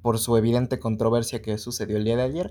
Por 0.00 0.18
su 0.18 0.38
evidente 0.38 0.78
controversia 0.78 1.42
que 1.42 1.58
sucedió 1.58 1.98
el 1.98 2.04
día 2.04 2.16
de 2.16 2.22
ayer. 2.22 2.50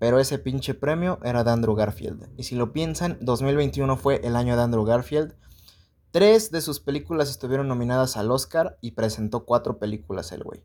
Pero 0.00 0.18
ese 0.18 0.40
pinche 0.40 0.74
premio 0.74 1.20
era 1.22 1.44
de 1.44 1.52
Andrew 1.52 1.76
Garfield. 1.76 2.32
Y 2.36 2.42
si 2.42 2.56
lo 2.56 2.72
piensan, 2.72 3.18
2021 3.20 3.96
fue 3.96 4.20
el 4.24 4.34
año 4.34 4.56
de 4.56 4.62
Andrew 4.62 4.84
Garfield. 4.84 5.36
Tres 6.12 6.50
de 6.50 6.60
sus 6.60 6.78
películas 6.78 7.30
estuvieron 7.30 7.68
nominadas 7.68 8.18
al 8.18 8.30
Oscar 8.30 8.76
y 8.82 8.90
presentó 8.90 9.46
cuatro 9.46 9.78
películas 9.78 10.30
el 10.32 10.44
güey. 10.44 10.62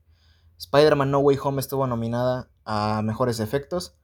Spider-Man 0.58 1.10
No 1.10 1.20
Way 1.20 1.38
Home 1.42 1.62
estuvo 1.62 1.88
nominada 1.88 2.50
a 2.66 3.02
Mejores 3.02 3.40
Efectos. 3.40 3.96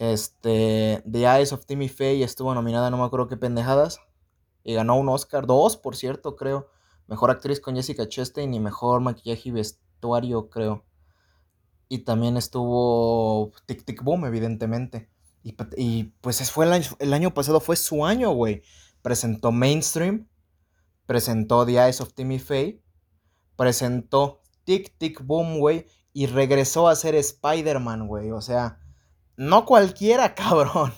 Este, 0.00 1.00
The 1.08 1.20
Eyes 1.20 1.52
of 1.52 1.64
Timmy 1.64 1.88
Faye 1.88 2.24
estuvo 2.24 2.52
nominada, 2.54 2.90
no 2.90 2.96
me 2.96 3.04
acuerdo 3.04 3.28
qué 3.28 3.36
pendejadas. 3.36 4.00
Y 4.64 4.74
ganó 4.74 4.96
un 4.96 5.08
Oscar, 5.08 5.46
dos 5.46 5.76
por 5.76 5.94
cierto, 5.94 6.34
creo. 6.34 6.68
Mejor 7.06 7.30
actriz 7.30 7.60
con 7.60 7.76
Jessica 7.76 8.08
Chastain 8.08 8.52
y 8.52 8.58
mejor 8.58 9.00
maquillaje 9.00 9.50
y 9.50 9.52
vestuario, 9.52 10.50
creo. 10.50 10.84
Y 11.88 11.98
también 11.98 12.36
estuvo 12.36 13.52
Tic 13.66 13.84
Tic 13.84 14.02
Boom, 14.02 14.24
evidentemente. 14.24 15.08
Y, 15.44 16.04
pues 16.20 16.50
fue 16.50 16.66
el 16.66 16.72
año, 16.72 16.88
el 16.98 17.12
año 17.12 17.32
pasado 17.32 17.60
fue 17.60 17.76
su 17.76 18.04
año, 18.04 18.32
güey. 18.32 18.62
Presentó 19.02 19.52
Mainstream, 19.52 20.28
presentó 21.06 21.66
The 21.66 21.72
Eyes 21.84 22.00
of 22.00 22.14
Timmy 22.14 22.38
Faye, 22.38 22.82
presentó 23.56 24.40
Tic 24.64 24.96
Tic 24.98 25.24
Boom, 25.24 25.58
güey, 25.58 25.86
y 26.12 26.26
regresó 26.26 26.88
a 26.88 26.96
ser 26.96 27.14
Spider-Man, 27.14 28.06
güey. 28.06 28.30
O 28.30 28.40
sea, 28.40 28.80
no 29.36 29.66
cualquiera, 29.66 30.34
cabrón. 30.36 30.92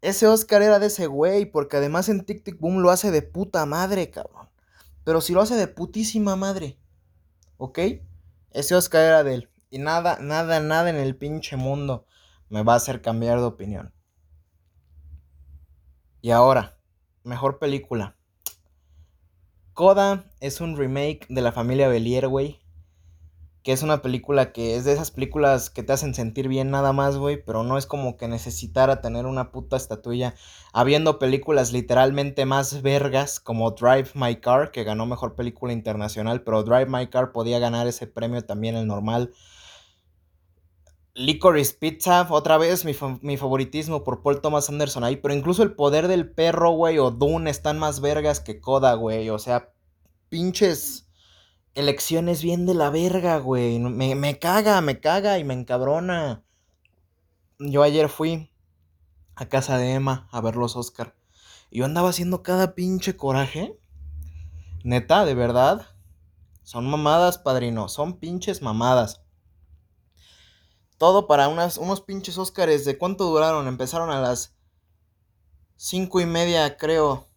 Ese 0.00 0.26
Oscar 0.26 0.62
era 0.62 0.78
de 0.78 0.86
ese 0.86 1.06
güey, 1.06 1.46
porque 1.46 1.76
además 1.76 2.08
en 2.08 2.24
Tic 2.24 2.44
Tic 2.44 2.58
Boom 2.60 2.80
lo 2.80 2.90
hace 2.90 3.10
de 3.10 3.22
puta 3.22 3.66
madre, 3.66 4.10
cabrón. 4.10 4.48
Pero 5.04 5.20
si 5.20 5.32
lo 5.32 5.40
hace 5.40 5.54
de 5.54 5.68
putísima 5.68 6.36
madre, 6.36 6.78
¿ok? 7.56 7.78
Ese 8.50 8.74
Oscar 8.74 9.02
era 9.02 9.24
de 9.24 9.34
él. 9.34 9.50
Y 9.70 9.78
nada, 9.78 10.18
nada, 10.20 10.60
nada 10.60 10.90
en 10.90 10.96
el 10.96 11.16
pinche 11.16 11.56
mundo 11.56 12.06
me 12.48 12.62
va 12.62 12.74
a 12.74 12.76
hacer 12.76 13.02
cambiar 13.02 13.38
de 13.38 13.44
opinión. 13.44 13.94
Y 16.20 16.30
ahora, 16.30 16.78
mejor 17.22 17.58
película. 17.58 18.17
Coda 19.78 20.24
es 20.40 20.60
un 20.60 20.76
remake 20.76 21.24
de 21.28 21.40
la 21.40 21.52
familia 21.52 21.86
Belier, 21.86 22.26
güey. 22.26 22.58
Que 23.62 23.70
es 23.70 23.84
una 23.84 24.02
película 24.02 24.50
que 24.50 24.74
es 24.74 24.84
de 24.84 24.92
esas 24.92 25.12
películas 25.12 25.70
que 25.70 25.84
te 25.84 25.92
hacen 25.92 26.16
sentir 26.16 26.48
bien 26.48 26.72
nada 26.72 26.92
más, 26.92 27.16
güey. 27.16 27.40
Pero 27.44 27.62
no 27.62 27.78
es 27.78 27.86
como 27.86 28.16
que 28.16 28.26
necesitara 28.26 29.00
tener 29.00 29.24
una 29.24 29.52
puta 29.52 29.76
estatuilla. 29.76 30.34
Habiendo 30.72 31.20
películas 31.20 31.70
literalmente 31.70 32.44
más 32.44 32.82
vergas 32.82 33.38
como 33.38 33.70
Drive 33.70 34.10
My 34.14 34.40
Car, 34.40 34.72
que 34.72 34.82
ganó 34.82 35.06
mejor 35.06 35.36
película 35.36 35.72
internacional. 35.72 36.42
Pero 36.42 36.64
Drive 36.64 36.86
My 36.86 37.06
Car 37.06 37.30
podía 37.30 37.60
ganar 37.60 37.86
ese 37.86 38.08
premio 38.08 38.44
también 38.44 38.74
el 38.74 38.88
normal. 38.88 39.32
Licorice 41.18 41.74
Pizza, 41.74 42.28
otra 42.30 42.58
vez 42.58 42.84
mi, 42.84 42.94
favoritismo 43.36 44.04
por 44.04 44.22
Paul 44.22 44.40
Thomas 44.40 44.68
Anderson 44.68 45.02
ahí, 45.02 45.16
pero 45.16 45.34
incluso 45.34 45.64
el 45.64 45.74
poder 45.74 46.06
del 46.06 46.30
perro, 46.30 46.70
güey, 46.70 47.00
o 47.00 47.10
Dune 47.10 47.50
están 47.50 47.76
más 47.76 48.00
vergas 48.00 48.38
que 48.38 48.60
Coda, 48.60 48.94
güey, 48.94 49.28
o 49.28 49.40
sea, 49.40 49.72
pinches 50.28 51.10
elecciones 51.74 52.40
bien 52.44 52.66
de 52.66 52.74
la 52.74 52.90
verga, 52.90 53.38
güey, 53.38 53.80
me, 53.80 54.14
me 54.14 54.38
caga, 54.38 54.80
me 54.80 55.00
caga 55.00 55.40
y 55.40 55.44
me 55.44 55.54
encabrona. 55.54 56.44
Yo 57.58 57.82
ayer 57.82 58.08
fui 58.08 58.52
a 59.34 59.46
casa 59.48 59.76
de 59.76 59.94
Emma 59.94 60.28
a 60.30 60.40
ver 60.40 60.54
los 60.54 60.76
Oscar 60.76 61.16
y 61.68 61.78
yo 61.78 61.84
andaba 61.84 62.10
haciendo 62.10 62.44
cada 62.44 62.76
pinche 62.76 63.16
coraje. 63.16 63.76
Neta, 64.84 65.24
de 65.24 65.34
verdad. 65.34 65.88
Son 66.62 66.86
mamadas, 66.88 67.38
padrino, 67.38 67.88
son 67.88 68.20
pinches 68.20 68.62
mamadas. 68.62 69.24
Todo 70.98 71.28
para 71.28 71.46
unas, 71.46 71.78
unos 71.78 72.00
pinches 72.00 72.38
Óscares. 72.38 72.84
¿De 72.84 72.98
cuánto 72.98 73.24
duraron? 73.24 73.68
Empezaron 73.68 74.10
a 74.10 74.20
las 74.20 74.56
cinco 75.76 76.20
y 76.20 76.26
media, 76.26 76.76
creo. 76.76 77.28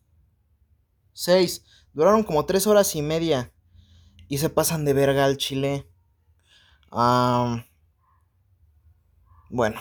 Seis. 1.14 1.64
Duraron 1.94 2.24
como 2.24 2.46
tres 2.46 2.66
horas 2.66 2.96
y 2.96 3.04
media. 3.04 3.54
Y 4.28 4.40
se 4.40 4.50
pasan 4.50 4.84
de 4.84 4.94
verga 4.94 5.26
al 5.26 5.38
chile. 5.38 5.88
bueno. 9.50 9.80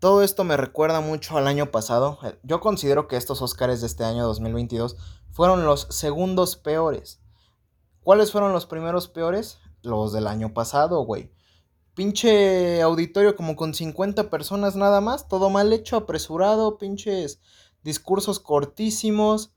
Todo 0.00 0.22
esto 0.22 0.44
me 0.44 0.56
recuerda 0.56 1.00
mucho 1.00 1.38
al 1.38 1.46
año 1.46 1.70
pasado. 1.70 2.18
Yo 2.42 2.60
considero 2.60 3.06
que 3.06 3.16
estos 3.16 3.40
Óscares 3.40 3.80
de 3.80 3.86
este 3.86 4.04
año 4.04 4.24
2022 4.26 4.96
fueron 5.30 5.64
los 5.64 5.86
segundos 5.90 6.56
peores. 6.56 7.20
¿Cuáles 8.02 8.32
fueron 8.32 8.52
los 8.52 8.66
primeros 8.66 9.08
peores? 9.08 9.58
Los 9.82 10.12
del 10.12 10.26
año 10.26 10.52
pasado, 10.52 11.00
güey 11.02 11.35
pinche 11.96 12.82
auditorio 12.82 13.34
como 13.34 13.56
con 13.56 13.74
50 13.74 14.30
personas 14.30 14.76
nada 14.76 15.00
más, 15.00 15.26
todo 15.26 15.50
mal 15.50 15.72
hecho, 15.72 15.96
apresurado, 15.96 16.78
pinches 16.78 17.40
discursos 17.82 18.38
cortísimos. 18.38 19.52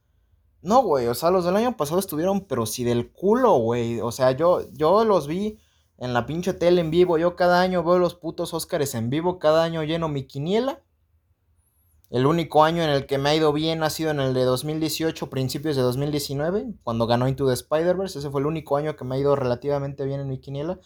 No, 0.62 0.81
güey, 0.81 1.08
o 1.08 1.13
sea, 1.13 1.31
los 1.31 1.46
del 1.46 1.58
año 1.58 1.75
pasado 1.77 2.00
estuvieron, 2.00 2.46
pero 2.46 2.65
si 2.65 2.84
del 2.84 3.12
culo, 3.12 3.58
güey. 3.58 4.00
O 4.00 4.12
sea, 4.12 4.31
yo, 4.31 4.62
yo 4.72 5.03
los 5.03 5.27
vi 5.27 5.60
en 5.98 6.13
la 6.13 6.25
pinche 6.25 6.53
tele 6.53 6.81
en 6.81 6.91
vivo. 6.91 7.17
Yo 7.17 7.36
cada 7.36 7.62
año 7.62 7.84
veo 7.84 8.00
los 8.00 8.15
putos 8.15 8.53
Óscares 8.53 8.96
en 8.96 9.10
vivo. 9.10 9.38
Cada 9.38 9.63
año 9.63 9.84
lleno 9.84 10.08
mi 10.08 10.24
quiniela. 10.24 10.81
El 12.10 12.25
único 12.25 12.63
año 12.63 12.82
en 12.82 12.89
el 12.89 13.06
que 13.06 13.20
me 13.20 13.30
ha 13.30 13.36
ido 13.36 13.54
bien 13.54 13.84
ha 13.84 13.92
sido 13.92 14.10
en 14.10 14.20
el 14.20 14.34
de 14.34 14.44
2018, 14.44 15.30
principios 15.30 15.75
de 15.75 15.84
2019, 15.84 16.74
cuando 16.84 17.06
ganó 17.06 17.28
Into 17.28 17.46
the 17.46 17.54
Spider-Verse. 17.54 18.18
Ese 18.18 18.32
fue 18.32 18.42
el 18.42 18.48
único 18.48 18.78
año 18.78 18.96
que 18.96 19.06
me 19.06 19.16
ha 19.16 19.20
ido 19.20 19.36
relativamente 19.36 20.06
bien 20.06 20.20
en 20.20 20.28
mi 20.28 20.39
quiniela. 20.39 20.80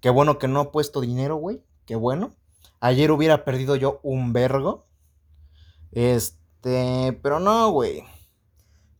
Qué 0.00 0.08
bueno 0.08 0.38
que 0.38 0.46
no 0.46 0.62
he 0.62 0.66
puesto 0.66 1.00
dinero, 1.00 1.34
güey. 1.34 1.64
Qué 1.84 1.96
bueno. 1.96 2.36
Ayer 2.78 3.10
hubiera 3.10 3.44
perdido 3.44 3.74
yo 3.74 3.98
un 4.04 4.32
vergo. 4.32 4.86
Este, 5.90 7.18
pero 7.24 7.40
no, 7.40 7.72
güey. 7.72 8.04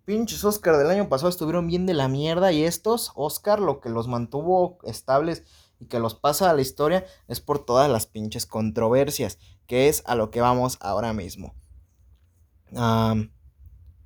Pinches 0.05 0.45
Oscar 0.45 0.79
del 0.79 0.91
año 0.91 1.09
pasado 1.09 1.29
estuvieron 1.29 1.69
bien 1.69 1.87
de 1.87 1.95
la 1.95 2.09
mierda. 2.09 2.51
Y 2.51 2.65
estos, 2.65 3.13
Oscar, 3.15 3.61
lo 3.61 3.81
que 3.81 3.89
los 3.89 4.09
mantuvo 4.09 4.79
estables 4.83 5.45
y 5.79 5.87
que 5.87 6.01
los 6.01 6.17
pasa 6.17 6.51
a 6.51 6.55
la 6.55 6.61
historia 6.61 7.07
es 7.29 7.41
por 7.41 7.65
todas 7.65 7.89
las 7.89 8.07
pinches 8.07 8.47
controversias. 8.47 9.39
Que 9.69 9.87
es 9.89 10.03
a 10.07 10.17
lo 10.17 10.33
que 10.33 10.41
vamos 10.41 10.77
ahora 10.81 11.13
mismo 11.13 11.55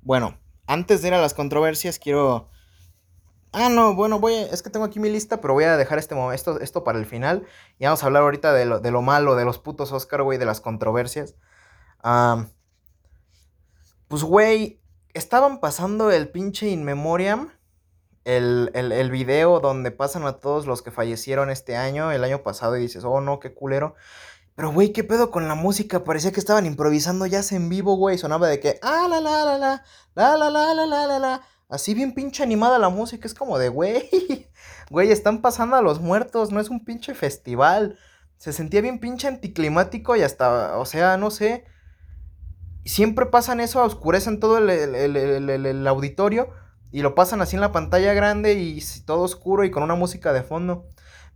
bueno, 0.01 0.37
antes 0.67 1.01
de 1.01 1.09
ir 1.09 1.13
a 1.13 1.21
las 1.21 1.33
controversias, 1.33 1.99
quiero. 1.99 2.49
Ah, 3.51 3.69
no, 3.69 3.93
bueno, 3.93 4.19
voy 4.19 4.33
es 4.33 4.63
que 4.63 4.71
tengo 4.71 4.85
aquí 4.85 4.99
mi 4.99 5.09
lista, 5.09 5.39
pero 5.39 5.53
voy 5.53 5.65
a 5.65 5.77
dejar 5.77 5.99
este 5.99 6.15
esto, 6.33 6.59
esto 6.59 6.83
para 6.83 6.97
el 6.97 7.05
final. 7.05 7.45
Y 7.77 7.85
vamos 7.85 8.03
a 8.03 8.07
hablar 8.07 8.23
ahorita 8.23 8.53
de 8.53 8.65
lo, 8.65 8.79
de 8.79 8.91
lo 8.91 9.01
malo, 9.01 9.35
de 9.35 9.45
los 9.45 9.59
putos 9.59 9.91
Oscar, 9.91 10.23
güey, 10.23 10.39
de 10.39 10.45
las 10.45 10.59
controversias. 10.59 11.35
pues, 14.07 14.23
güey, 14.23 14.81
estaban 15.13 15.59
pasando 15.59 16.11
el 16.11 16.29
pinche 16.29 16.69
In 16.69 16.83
Memoriam. 16.83 17.51
El, 18.25 18.71
el, 18.73 18.93
el, 18.93 19.11
video 19.11 19.59
donde 19.59 19.91
pasan 19.91 20.25
a 20.25 20.39
todos 20.39 20.65
los 20.65 20.81
que 20.81 20.91
fallecieron 20.91 21.49
este 21.49 21.75
año, 21.75 22.09
el 22.09 22.23
año 22.23 22.41
pasado, 22.41 22.77
y 22.77 22.79
dices, 22.79 23.03
oh 23.03 23.19
no, 23.19 23.41
qué 23.41 23.53
culero. 23.53 23.95
Pero, 24.55 24.71
güey, 24.71 24.93
¿qué 24.93 25.03
pedo 25.03 25.31
con 25.31 25.47
la 25.47 25.55
música? 25.55 26.03
Parecía 26.03 26.31
que 26.31 26.39
estaban 26.39 26.65
improvisando 26.65 27.25
ya 27.25 27.41
en 27.51 27.69
vivo, 27.69 27.95
güey. 27.95 28.17
Sonaba 28.17 28.47
de 28.47 28.59
que, 28.59 28.79
ah, 28.83 29.07
la, 29.09 29.19
la, 29.19 29.43
la, 29.45 29.57
la, 29.57 29.83
la, 30.15 30.37
la, 30.37 30.49
la, 30.49 30.73
la, 30.73 30.85
la, 30.85 31.07
la, 31.07 31.19
la. 31.19 31.41
Así 31.69 31.93
bien 31.95 32.13
pinche 32.13 32.43
animada 32.43 32.77
la 32.77 32.89
música. 32.89 33.27
Es 33.27 33.33
como 33.33 33.57
de, 33.57 33.69
güey, 33.69 34.09
güey, 34.91 35.11
están 35.11 35.41
pasando 35.41 35.75
a 35.75 35.81
los 35.81 36.01
muertos. 36.01 36.51
No 36.51 36.59
es 36.59 36.69
un 36.69 36.85
pinche 36.85 37.15
festival. 37.15 37.97
Se 38.37 38.53
sentía 38.53 38.81
bien 38.81 38.99
pinche 38.99 39.27
anticlimático 39.27 40.15
y 40.15 40.21
hasta, 40.21 40.77
o 40.77 40.85
sea, 40.85 41.17
no 41.17 41.31
sé. 41.31 41.65
Siempre 42.85 43.25
pasan 43.25 43.59
eso, 43.59 43.81
oscurecen 43.81 44.39
todo 44.39 44.57
el, 44.57 44.69
el, 44.69 45.15
el, 45.15 45.65
el 45.65 45.87
auditorio 45.87 46.49
y 46.91 47.01
lo 47.01 47.15
pasan 47.15 47.41
así 47.41 47.55
en 47.55 47.61
la 47.61 47.71
pantalla 47.71 48.13
grande 48.13 48.53
y 48.53 48.79
todo 49.05 49.21
oscuro 49.21 49.63
y 49.63 49.71
con 49.71 49.81
una 49.81 49.95
música 49.95 50.31
de 50.31 50.43
fondo. 50.43 50.85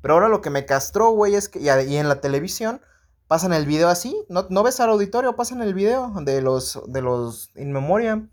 Pero 0.02 0.14
ahora 0.14 0.30
lo 0.30 0.42
que 0.42 0.52
me 0.52 0.66
castró, 0.66 1.10
güey, 1.10 1.34
es 1.34 1.50
que, 1.50 1.60
y 1.60 1.98
en 1.98 2.10
la 2.10 2.22
televisión 2.22 2.82
pasan 3.28 3.54
el 3.54 3.66
video 3.66 3.90
así, 3.90 4.16
no, 4.30 4.48
no 4.50 4.64
ves 4.64 4.80
al 4.80 4.90
auditorio, 4.90 5.36
pasan 5.36 5.62
el 5.62 5.74
video 5.74 6.14
de 6.22 6.42
los, 6.42 6.82
de 6.88 7.02
los 7.02 7.52
In 7.56 7.72
Memoriam. 7.72 8.30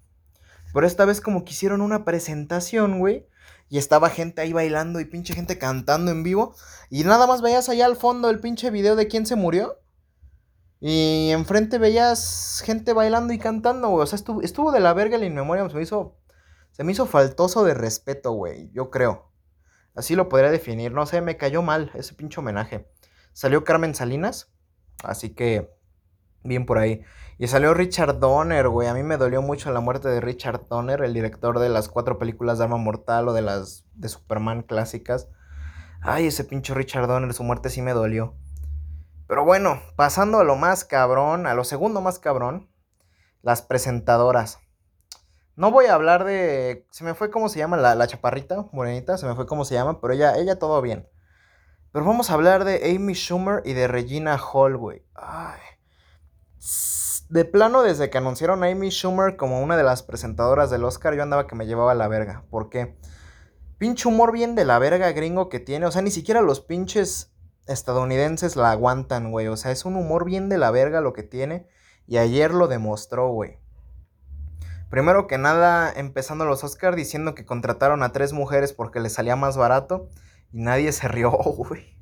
Pero 0.72 0.86
esta 0.86 1.04
vez 1.04 1.20
como 1.20 1.44
que 1.44 1.52
hicieron 1.52 1.80
una 1.80 2.04
presentación, 2.04 2.98
güey. 2.98 3.28
Y 3.68 3.78
estaba 3.78 4.10
gente 4.10 4.42
ahí 4.42 4.52
bailando 4.52 5.00
y 5.00 5.04
pinche 5.04 5.32
gente 5.34 5.56
cantando 5.56 6.10
en 6.10 6.22
vivo. 6.22 6.54
Y 6.90 7.04
nada 7.04 7.26
más 7.26 7.42
veías 7.42 7.68
allá 7.68 7.86
al 7.86 7.96
fondo 7.96 8.28
el 8.28 8.40
pinche 8.40 8.70
video 8.70 8.96
de 8.96 9.06
quién 9.06 9.24
se 9.24 9.36
murió. 9.36 9.78
Y 10.80 11.30
enfrente 11.30 11.78
veías 11.78 12.60
gente 12.64 12.92
bailando 12.92 13.32
y 13.32 13.38
cantando, 13.38 13.88
güey. 13.88 14.02
O 14.02 14.06
sea, 14.06 14.16
estuvo, 14.16 14.42
estuvo 14.42 14.72
de 14.72 14.80
la 14.80 14.92
verga 14.92 15.16
el 15.16 15.24
In 15.24 15.34
Memoriam. 15.34 15.70
Se 15.70 15.76
me 15.76 15.82
hizo 15.82 16.18
Se 16.72 16.84
me 16.84 16.92
hizo 16.92 17.06
faltoso 17.06 17.64
de 17.64 17.74
respeto, 17.74 18.32
güey, 18.32 18.70
yo 18.72 18.90
creo. 18.90 19.30
Así 19.94 20.16
lo 20.16 20.28
podría 20.28 20.50
definir. 20.50 20.92
No 20.92 21.06
sé, 21.06 21.20
me 21.20 21.36
cayó 21.36 21.62
mal 21.62 21.92
ese 21.94 22.14
pinche 22.14 22.40
homenaje. 22.40 22.90
Salió 23.32 23.64
Carmen 23.64 23.94
Salinas, 23.94 24.52
así 25.02 25.34
que 25.34 25.74
bien 26.44 26.66
por 26.66 26.78
ahí. 26.78 27.02
Y 27.36 27.48
salió 27.48 27.74
Richard 27.74 28.20
Donner, 28.20 28.68
güey. 28.68 28.86
A 28.86 28.94
mí 28.94 29.02
me 29.02 29.16
dolió 29.16 29.42
mucho 29.42 29.72
la 29.72 29.80
muerte 29.80 30.08
de 30.08 30.20
Richard 30.20 30.68
Donner, 30.68 31.02
el 31.02 31.14
director 31.14 31.58
de 31.58 31.68
las 31.68 31.88
cuatro 31.88 32.18
películas 32.18 32.58
de 32.58 32.64
Arma 32.64 32.76
Mortal 32.76 33.28
o 33.28 33.32
de 33.32 33.42
las 33.42 33.84
de 33.94 34.08
Superman 34.08 34.62
clásicas. 34.62 35.28
Ay, 36.00 36.26
ese 36.26 36.44
pinche 36.44 36.74
Richard 36.74 37.08
Donner, 37.08 37.32
su 37.34 37.42
muerte 37.42 37.70
sí 37.70 37.82
me 37.82 37.92
dolió. 37.92 38.34
Pero 39.26 39.44
bueno, 39.44 39.80
pasando 39.96 40.38
a 40.38 40.44
lo 40.44 40.54
más 40.54 40.84
cabrón, 40.84 41.46
a 41.46 41.54
lo 41.54 41.64
segundo 41.64 42.00
más 42.00 42.18
cabrón, 42.18 42.70
las 43.42 43.62
presentadoras. 43.62 44.60
No 45.56 45.70
voy 45.70 45.86
a 45.86 45.94
hablar 45.94 46.24
de. 46.24 46.86
Se 46.90 47.04
me 47.04 47.14
fue 47.14 47.30
cómo 47.30 47.48
se 47.48 47.58
llama 47.58 47.76
la, 47.76 47.94
la 47.94 48.06
chaparrita, 48.06 48.66
morenita, 48.72 49.16
se 49.16 49.26
me 49.26 49.34
fue 49.34 49.46
cómo 49.46 49.64
se 49.64 49.74
llama, 49.74 50.00
pero 50.00 50.12
ella, 50.12 50.36
ella 50.36 50.58
todo 50.58 50.80
bien. 50.82 51.08
Pero 51.94 52.06
vamos 52.06 52.28
a 52.28 52.34
hablar 52.34 52.64
de 52.64 52.92
Amy 52.92 53.14
Schumer 53.14 53.62
y 53.64 53.72
de 53.72 53.86
Regina 53.86 54.36
Hall, 54.36 54.76
güey. 54.76 55.04
Ay. 55.14 55.60
De 57.28 57.44
plano, 57.44 57.82
desde 57.82 58.10
que 58.10 58.18
anunciaron 58.18 58.64
a 58.64 58.66
Amy 58.66 58.90
Schumer 58.90 59.36
como 59.36 59.62
una 59.62 59.76
de 59.76 59.84
las 59.84 60.02
presentadoras 60.02 60.70
del 60.70 60.82
Oscar, 60.82 61.14
yo 61.14 61.22
andaba 61.22 61.46
que 61.46 61.54
me 61.54 61.66
llevaba 61.66 61.94
la 61.94 62.08
verga. 62.08 62.46
¿Por 62.50 62.68
qué? 62.68 62.98
Pinche 63.78 64.08
humor 64.08 64.32
bien 64.32 64.56
de 64.56 64.64
la 64.64 64.80
verga 64.80 65.12
gringo 65.12 65.48
que 65.48 65.60
tiene. 65.60 65.86
O 65.86 65.92
sea, 65.92 66.02
ni 66.02 66.10
siquiera 66.10 66.42
los 66.42 66.60
pinches 66.60 67.32
estadounidenses 67.68 68.56
la 68.56 68.72
aguantan, 68.72 69.30
güey. 69.30 69.46
O 69.46 69.56
sea, 69.56 69.70
es 69.70 69.84
un 69.84 69.94
humor 69.94 70.24
bien 70.24 70.48
de 70.48 70.58
la 70.58 70.72
verga 70.72 71.00
lo 71.00 71.12
que 71.12 71.22
tiene. 71.22 71.68
Y 72.08 72.16
ayer 72.16 72.52
lo 72.52 72.66
demostró, 72.66 73.28
güey. 73.28 73.60
Primero 74.90 75.28
que 75.28 75.38
nada, 75.38 75.92
empezando 75.94 76.44
los 76.44 76.64
Oscars 76.64 76.96
diciendo 76.96 77.36
que 77.36 77.46
contrataron 77.46 78.02
a 78.02 78.10
tres 78.10 78.32
mujeres 78.32 78.72
porque 78.72 78.98
les 78.98 79.12
salía 79.12 79.36
más 79.36 79.56
barato. 79.56 80.08
Y 80.54 80.60
nadie 80.60 80.92
se 80.92 81.08
rió, 81.08 81.30
güey. 81.56 81.98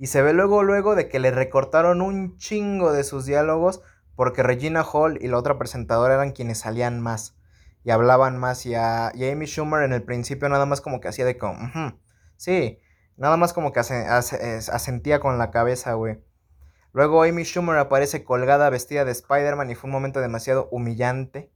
Y 0.00 0.08
se 0.08 0.20
ve 0.20 0.32
luego, 0.32 0.64
luego 0.64 0.96
de 0.96 1.08
que 1.08 1.20
le 1.20 1.30
recortaron 1.30 2.02
un 2.02 2.36
chingo 2.38 2.92
de 2.92 3.04
sus 3.04 3.24
diálogos 3.24 3.82
porque 4.16 4.42
Regina 4.42 4.82
Hall 4.82 5.16
y 5.22 5.28
la 5.28 5.38
otra 5.38 5.58
presentadora 5.58 6.14
eran 6.14 6.32
quienes 6.32 6.58
salían 6.58 7.00
más 7.00 7.38
y 7.84 7.92
hablaban 7.92 8.36
más. 8.36 8.66
Y 8.66 8.74
a, 8.74 9.10
Amy 9.10 9.46
Schumer 9.46 9.84
en 9.84 9.92
el 9.92 10.02
principio 10.02 10.48
nada 10.48 10.66
más 10.66 10.80
como 10.80 11.00
que 11.00 11.06
hacía 11.06 11.24
de 11.24 11.38
como, 11.38 11.56
sí, 12.36 12.80
nada 13.16 13.36
más 13.36 13.52
como 13.52 13.72
que 13.72 13.78
asentía 13.78 15.20
con 15.20 15.38
la 15.38 15.52
cabeza, 15.52 15.92
güey. 15.92 16.18
Luego 16.92 17.22
Amy 17.22 17.44
Schumer 17.44 17.78
aparece 17.78 18.24
colgada 18.24 18.70
vestida 18.70 19.04
de 19.04 19.12
Spider-Man 19.12 19.70
y 19.70 19.76
fue 19.76 19.86
un 19.86 19.92
momento 19.92 20.20
demasiado 20.20 20.68
humillante. 20.72 21.52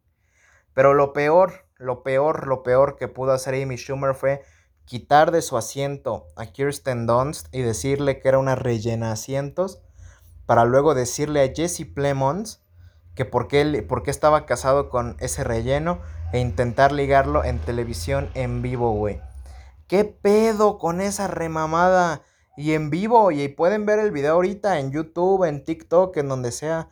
Pero 0.72 0.94
lo 0.94 1.12
peor, 1.12 1.66
lo 1.78 2.04
peor, 2.04 2.46
lo 2.46 2.62
peor 2.62 2.94
que 2.94 3.08
pudo 3.08 3.32
hacer 3.32 3.60
Amy 3.60 3.76
Schumer 3.76 4.14
fue 4.14 4.42
quitar 4.88 5.32
de 5.32 5.42
su 5.42 5.58
asiento 5.58 6.26
a 6.34 6.46
Kirsten 6.46 7.06
Dunst 7.06 7.54
y 7.54 7.60
decirle 7.60 8.20
que 8.20 8.28
era 8.28 8.38
una 8.38 8.54
rellena 8.54 9.12
asientos, 9.12 9.82
para 10.46 10.64
luego 10.64 10.94
decirle 10.94 11.42
a 11.42 11.54
Jesse 11.54 11.84
Plemons 11.84 12.62
que 13.14 13.26
por 13.26 13.48
qué, 13.48 13.84
por 13.86 14.02
qué 14.02 14.10
estaba 14.10 14.46
casado 14.46 14.88
con 14.88 15.16
ese 15.20 15.44
relleno 15.44 16.00
e 16.32 16.40
intentar 16.40 16.92
ligarlo 16.92 17.44
en 17.44 17.58
televisión 17.58 18.30
en 18.32 18.62
vivo, 18.62 18.92
güey. 18.92 19.20
¿Qué 19.88 20.04
pedo 20.04 20.78
con 20.78 21.02
esa 21.02 21.26
remamada? 21.26 22.22
Y 22.56 22.72
en 22.72 22.88
vivo, 22.88 23.30
y 23.30 23.46
pueden 23.48 23.84
ver 23.84 23.98
el 23.98 24.10
video 24.10 24.34
ahorita 24.34 24.78
en 24.80 24.90
YouTube, 24.90 25.44
en 25.44 25.64
TikTok, 25.64 26.16
en 26.16 26.28
donde 26.28 26.50
sea. 26.50 26.88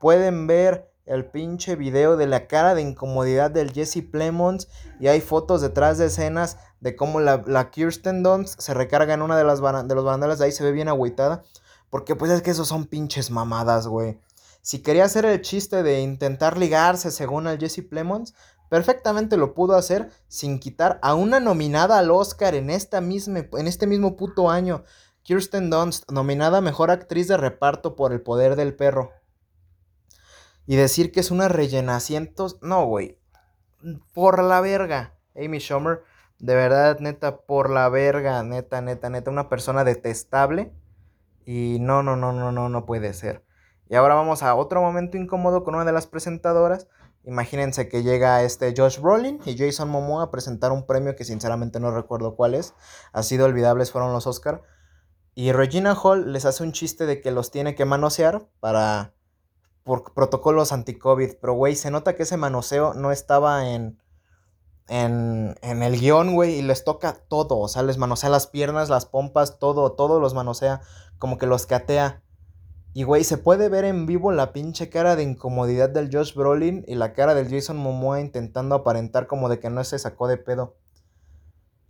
Pueden 0.00 0.48
ver 0.48 0.90
el 1.06 1.24
pinche 1.24 1.76
video 1.76 2.16
de 2.16 2.26
la 2.26 2.48
cara 2.48 2.74
de 2.74 2.82
incomodidad 2.82 3.52
del 3.52 3.72
Jesse 3.72 4.02
Plemons 4.10 4.68
y 4.98 5.06
hay 5.06 5.20
fotos 5.20 5.62
detrás 5.62 5.98
de 5.98 6.06
escenas 6.06 6.58
de 6.86 6.94
cómo 6.94 7.18
la, 7.18 7.70
Kirsten 7.72 8.22
Dunst 8.22 8.60
se 8.60 8.72
recarga 8.72 9.12
en 9.12 9.22
una 9.22 9.36
de 9.36 9.42
las 9.42 9.60
de 9.60 9.94
los 9.96 10.04
barandelas 10.04 10.38
de 10.38 10.44
ahí 10.44 10.52
se 10.52 10.62
ve 10.62 10.70
bien 10.70 10.86
agüitada 10.86 11.42
porque 11.90 12.14
pues 12.14 12.30
es 12.30 12.42
que 12.42 12.52
esos 12.52 12.68
son 12.68 12.86
pinches 12.86 13.32
mamadas, 13.32 13.88
güey. 13.88 14.20
Si 14.62 14.82
quería 14.82 15.04
hacer 15.04 15.24
el 15.24 15.42
chiste 15.42 15.82
de 15.82 16.00
intentar 16.00 16.58
ligarse 16.58 17.10
según 17.10 17.48
el 17.48 17.58
Jesse 17.58 17.82
Plemons, 17.82 18.34
perfectamente 18.68 19.36
lo 19.36 19.52
pudo 19.52 19.74
hacer 19.74 20.10
sin 20.28 20.60
quitar 20.60 21.00
a 21.02 21.14
una 21.14 21.40
nominada 21.40 21.98
al 21.98 22.12
Oscar 22.12 22.54
en, 22.54 22.70
esta 22.70 23.00
misma, 23.00 23.46
en 23.52 23.66
este 23.66 23.88
mismo 23.88 24.16
puto 24.16 24.48
año. 24.48 24.84
Kirsten 25.22 25.70
Dunst, 25.70 26.08
nominada 26.12 26.60
Mejor 26.60 26.92
Actriz 26.92 27.26
de 27.26 27.36
Reparto 27.36 27.96
por 27.96 28.12
El 28.12 28.22
Poder 28.22 28.54
del 28.54 28.76
Perro. 28.76 29.10
Y 30.66 30.76
decir 30.76 31.10
que 31.10 31.18
es 31.18 31.32
una 31.32 31.48
rellenacientos. 31.48 32.58
No, 32.62 32.86
güey. 32.86 33.18
Por 34.12 34.40
la 34.40 34.60
verga. 34.60 35.18
Amy 35.34 35.58
Schumer. 35.58 36.02
De 36.38 36.54
verdad, 36.54 36.98
neta, 37.00 37.38
por 37.38 37.70
la 37.70 37.88
verga. 37.88 38.42
Neta, 38.42 38.80
neta, 38.80 39.10
neta. 39.10 39.30
Una 39.30 39.48
persona 39.48 39.84
detestable. 39.84 40.72
Y 41.44 41.78
no, 41.80 42.02
no, 42.02 42.16
no, 42.16 42.32
no, 42.32 42.52
no, 42.52 42.68
no 42.68 42.86
puede 42.86 43.14
ser. 43.14 43.44
Y 43.88 43.94
ahora 43.94 44.14
vamos 44.14 44.42
a 44.42 44.54
otro 44.54 44.80
momento 44.80 45.16
incómodo 45.16 45.62
con 45.64 45.74
una 45.74 45.84
de 45.84 45.92
las 45.92 46.06
presentadoras. 46.06 46.88
Imagínense 47.24 47.88
que 47.88 48.02
llega 48.02 48.42
este 48.42 48.74
Josh 48.76 49.00
Brolin 49.00 49.40
y 49.44 49.56
Jason 49.56 49.88
Momoa 49.88 50.24
a 50.24 50.30
presentar 50.30 50.72
un 50.72 50.86
premio 50.86 51.16
que 51.16 51.24
sinceramente 51.24 51.80
no 51.80 51.90
recuerdo 51.90 52.36
cuál 52.36 52.54
es. 52.54 52.74
Así 53.12 53.36
de 53.36 53.44
olvidables 53.44 53.92
fueron 53.92 54.12
los 54.12 54.26
Oscar. 54.26 54.62
Y 55.34 55.52
Regina 55.52 55.94
Hall 55.94 56.32
les 56.32 56.44
hace 56.44 56.62
un 56.62 56.72
chiste 56.72 57.04
de 57.04 57.20
que 57.20 57.30
los 57.30 57.50
tiene 57.50 57.74
que 57.74 57.84
manosear 57.84 58.48
para 58.58 59.12
por 59.84 60.14
protocolos 60.14 60.72
anti-COVID. 60.72 61.34
Pero, 61.40 61.54
güey, 61.54 61.76
se 61.76 61.90
nota 61.90 62.14
que 62.14 62.24
ese 62.24 62.36
manoseo 62.36 62.94
no 62.94 63.12
estaba 63.12 63.68
en, 63.68 64.00
en, 64.88 65.56
en 65.62 65.82
el 65.82 65.98
guion, 65.98 66.34
güey, 66.34 66.54
y 66.56 66.62
les 66.62 66.84
toca 66.84 67.14
todo. 67.28 67.58
O 67.58 67.68
sea, 67.68 67.82
les 67.82 67.98
manosea 67.98 68.30
las 68.30 68.46
piernas, 68.46 68.88
las 68.88 69.06
pompas, 69.06 69.58
todo, 69.58 69.92
todo 69.92 70.20
los 70.20 70.34
manosea, 70.34 70.80
como 71.18 71.38
que 71.38 71.46
los 71.46 71.66
catea. 71.66 72.22
Y, 72.92 73.02
güey, 73.02 73.24
se 73.24 73.36
puede 73.36 73.68
ver 73.68 73.84
en 73.84 74.06
vivo 74.06 74.32
la 74.32 74.52
pinche 74.52 74.88
cara 74.88 75.16
de 75.16 75.22
incomodidad 75.22 75.90
del 75.90 76.08
Josh 76.10 76.34
Brolin 76.34 76.82
y 76.88 76.94
la 76.94 77.12
cara 77.12 77.34
del 77.34 77.50
Jason 77.50 77.76
Momoa 77.76 78.20
intentando 78.20 78.74
aparentar 78.74 79.26
como 79.26 79.50
de 79.50 79.60
que 79.60 79.68
no 79.68 79.84
se 79.84 79.98
sacó 79.98 80.28
de 80.28 80.38
pedo. 80.38 80.78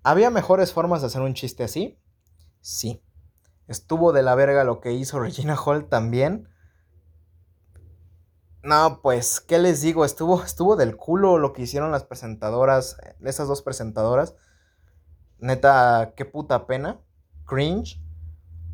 ¿Había 0.02 0.30
mejores 0.30 0.72
formas 0.72 1.00
de 1.00 1.06
hacer 1.06 1.22
un 1.22 1.34
chiste 1.34 1.62
así? 1.62 2.00
Sí. 2.60 3.02
Estuvo 3.68 4.12
de 4.12 4.22
la 4.22 4.34
verga 4.34 4.64
lo 4.64 4.80
que 4.80 4.94
hizo 4.94 5.20
Regina 5.20 5.56
Hall 5.56 5.88
también. 5.88 6.48
No, 8.66 9.00
pues, 9.00 9.40
¿qué 9.40 9.60
les 9.60 9.80
digo? 9.80 10.04
Estuvo, 10.04 10.42
estuvo 10.42 10.74
del 10.74 10.96
culo 10.96 11.38
lo 11.38 11.52
que 11.52 11.62
hicieron 11.62 11.92
las 11.92 12.02
presentadoras, 12.02 12.96
esas 13.22 13.46
dos 13.46 13.62
presentadoras. 13.62 14.34
Neta, 15.38 16.14
qué 16.16 16.24
puta 16.24 16.66
pena. 16.66 17.00
Cringe. 17.46 18.02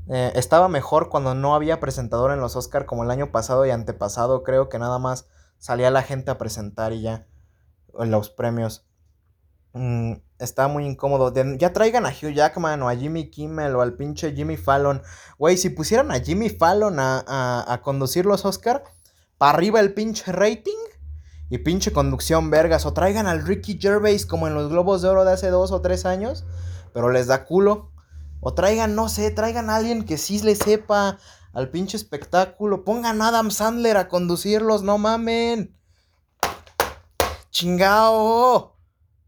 Eh, 0.09 0.33
estaba 0.35 0.69
mejor 0.69 1.11
cuando 1.11 1.35
no 1.35 1.55
había 1.55 1.79
presentador 1.79 2.33
en 2.33 2.41
los 2.41 2.57
Oscar 2.57 2.87
como 2.87 3.05
el 3.05 3.11
año 3.11 3.33
pasado 3.33 3.67
y 3.67 3.71
antepasado. 3.71 4.43
Creo 4.45 4.71
que 4.71 4.79
nada 4.79 4.99
más 4.99 5.29
salía 5.59 5.91
la 5.91 6.03
gente 6.03 6.31
a 6.31 6.39
presentar 6.39 6.95
y 6.95 7.03
ya 7.03 7.27
los 7.93 8.31
premios. 8.31 8.87
Mm, 9.75 10.15
estaba 10.39 10.69
muy 10.69 10.87
incómodo. 10.87 11.35
ya 11.59 11.75
traigan 11.75 12.07
a 12.07 12.11
Hugh 12.11 12.33
Jackman 12.33 12.83
o 12.83 12.89
a 12.89 12.97
Jimmy 12.97 13.29
Kimmel 13.29 13.77
o 13.77 13.83
al 13.83 13.93
pinche 13.93 14.33
Jimmy 14.33 14.57
Fallon. 14.57 15.03
Güey, 15.37 15.59
si 15.59 15.69
pusieran 15.69 16.11
a 16.13 16.21
Jimmy 16.21 16.49
Fallon 16.49 16.99
a, 16.99 17.23
a, 17.27 17.71
a 17.71 17.83
conducir 17.83 18.25
los 18.25 18.47
Oscar 18.47 18.85
para 19.43 19.55
arriba 19.55 19.81
el 19.81 19.93
pinche 19.93 20.31
rating 20.31 20.79
y 21.51 21.59
pinche 21.59 21.93
conducción 21.93 22.49
vergas. 22.49 22.87
O 22.87 22.93
traigan 22.93 23.27
al 23.27 23.45
Ricky 23.45 23.77
Gervais 23.77 24.25
como 24.25 24.47
en 24.47 24.55
los 24.55 24.71
Globos 24.71 25.03
de 25.03 25.09
Oro 25.09 25.25
de 25.25 25.33
hace 25.33 25.51
dos 25.51 25.73
o 25.73 25.81
tres 25.83 26.07
años, 26.07 26.45
pero 26.95 27.11
les 27.11 27.27
da 27.27 27.45
culo. 27.45 27.91
O 28.39 28.55
traigan, 28.55 28.95
no 28.95 29.09
sé, 29.09 29.33
traigan 29.33 29.69
a 29.69 29.75
alguien 29.75 30.05
que 30.05 30.17
sí 30.17 30.41
le 30.43 30.55
sepa 30.55 31.19
al 31.53 31.71
pinche 31.71 31.97
espectáculo. 31.97 32.85
Pongan 32.85 33.21
a 33.21 33.31
Adam 33.31 33.51
Sandler 33.51 33.97
a 33.97 34.07
conducirlos, 34.07 34.85
no 34.85 34.97
mamen. 34.99 35.77
Chingao. 37.51 38.77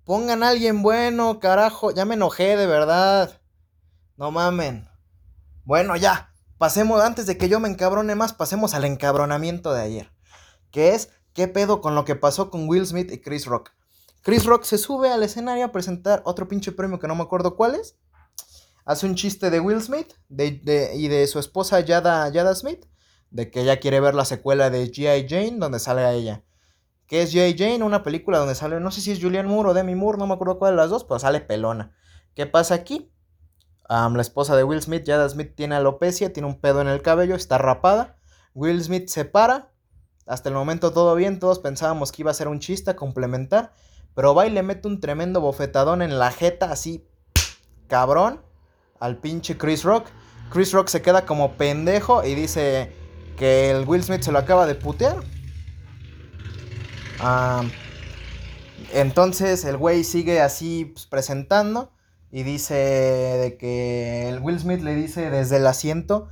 Pongan 0.05 0.45
a 0.45 0.51
alguien 0.51 0.83
bueno, 0.83 1.41
carajo. 1.41 1.91
Ya 1.91 2.05
me 2.05 2.15
enojé, 2.15 2.57
de 2.57 2.69
verdad. 2.69 3.41
No 4.17 4.31
mamen. 4.31 4.89
Bueno, 5.65 5.97
ya 5.97 6.34
pasemos, 6.65 7.03
antes 7.03 7.27
de 7.27 7.37
que 7.37 7.51
yo 7.51 7.61
me 7.61 7.69
encabrone 7.69 8.15
más, 8.15 8.33
pasemos 8.33 8.73
al 8.73 8.87
encabronamiento 8.87 9.75
de 9.75 9.83
ayer. 9.83 10.11
Que 10.71 10.95
es, 10.95 11.11
¿qué 11.35 11.47
pedo 11.47 11.83
con 11.83 11.95
lo 11.95 12.07
que 12.07 12.17
pasó 12.17 12.49
con 12.49 12.67
Will 12.67 12.87
Smith 12.87 13.13
y 13.13 13.21
Chris 13.21 13.45
Rock? 13.45 13.73
Chris 14.23 14.47
Rock 14.47 14.65
se 14.65 14.79
sube 14.79 15.13
al 15.13 15.23
escenario 15.23 15.67
a 15.67 15.73
presentar 15.73 16.23
otro 16.25 16.49
pinche 16.49 16.73
premio 16.73 16.99
que 16.99 17.07
no 17.07 17.17
me 17.17 17.23
acuerdo 17.23 17.55
cuál 17.55 17.75
es. 17.75 17.99
Hace 18.87 19.05
un 19.05 19.15
chiste 19.15 19.51
de 19.51 19.61
Will 19.61 19.83
Smith 19.83 20.15
y 20.31 21.09
de 21.09 21.27
su 21.27 21.39
esposa 21.39 21.81
Yada, 21.81 22.27
Yada 22.31 22.55
Smith. 22.55 22.87
De 23.29 23.51
que 23.51 23.61
ella 23.61 23.79
quiere 23.79 24.01
ver 24.01 24.15
la 24.15 24.25
secuela 24.25 24.71
de 24.71 24.91
G.I. 24.91 25.27
Jane 25.29 25.59
donde 25.59 25.79
sale 25.79 26.01
a 26.01 26.15
ella. 26.15 26.45
Que 27.07 27.21
es 27.21 27.35
G.I. 27.35 27.59
Jane, 27.59 27.85
una 27.85 28.03
película 28.03 28.39
donde 28.39 28.55
sale, 28.55 28.81
no 28.81 28.91
sé 28.91 29.03
si 29.03 29.13
es 29.13 29.21
Julian 29.21 29.49
Moore 29.49 29.69
o 29.69 29.75
Demi 29.75 29.97
Moore, 29.97 30.17
no 30.17 30.27
me 30.27 30.33
acuerdo 30.33 30.59
cuál 30.59 30.73
de 30.73 30.77
las 30.79 30.89
dos, 30.89 31.05
pero 31.05 31.19
sale 31.19 31.43
pelona. 31.43 31.95
¿Qué 32.35 32.47
pasa 32.47 32.75
aquí? 32.75 33.14
La 33.89 34.21
esposa 34.21 34.57
de 34.57 34.65
Will 34.65 34.83
Smith, 34.83 35.05
Jada 35.07 35.29
Smith, 35.29 35.53
tiene 35.55 35.75
alopecia, 35.75 36.33
tiene 36.33 36.49
un 36.49 36.61
pedo 36.61 36.81
en 36.81 36.89
el 36.89 37.03
cabello, 37.03 37.35
está 37.35 37.59
rapada. 37.59 38.17
Will 38.55 38.83
Smith 38.83 39.09
se 39.09 39.25
para. 39.25 39.71
Hasta 40.27 40.49
el 40.49 40.55
momento 40.55 40.93
todo 40.93 41.15
bien, 41.15 41.39
todos 41.39 41.59
pensábamos 41.59 42.11
que 42.11 42.23
iba 42.23 42.31
a 42.31 42.35
ser 42.35 42.49
un 42.49 42.61
chiste 42.61 42.91
a 42.91 42.97
complementar. 42.97 43.73
Pero 44.15 44.35
va 44.35 44.47
y 44.47 44.51
le 44.51 44.63
mete 44.63 44.89
un 44.89 45.01
tremendo 45.01 45.41
bofetadón 45.41 46.01
en 46.01 46.19
la 46.19 46.31
jeta, 46.31 46.71
así, 46.71 47.07
cabrón, 47.89 48.41
al 49.01 49.19
pinche 49.19 49.59
Chris 49.59 49.83
Rock. 49.83 50.07
Chris 50.51 50.73
Rock 50.73 50.89
se 50.89 51.03
queda 51.03 51.27
como 51.27 51.57
pendejo 51.57 52.25
y 52.25 52.35
dice 52.35 52.93
que 53.37 53.71
el 53.71 53.87
Will 53.87 54.05
Smith 54.05 54.23
se 54.23 54.33
lo 54.33 54.39
acaba 54.39 54.67
de 54.67 54.77
putear. 54.77 55.17
entonces 58.93 59.65
el 59.65 59.77
güey 59.77 60.05
sigue 60.05 60.41
así 60.41 60.87
pues, 60.87 61.07
presentando 61.07 61.94
y 62.35 62.43
dice 62.43 62.75
de 62.75 63.57
que 63.57 64.29
el 64.29 64.41
Will 64.41 64.59
Smith 64.59 64.81
le 64.81 64.97
dice 64.97 65.31
desde 65.31 65.59
el 65.59 65.67
asiento, 65.69 66.27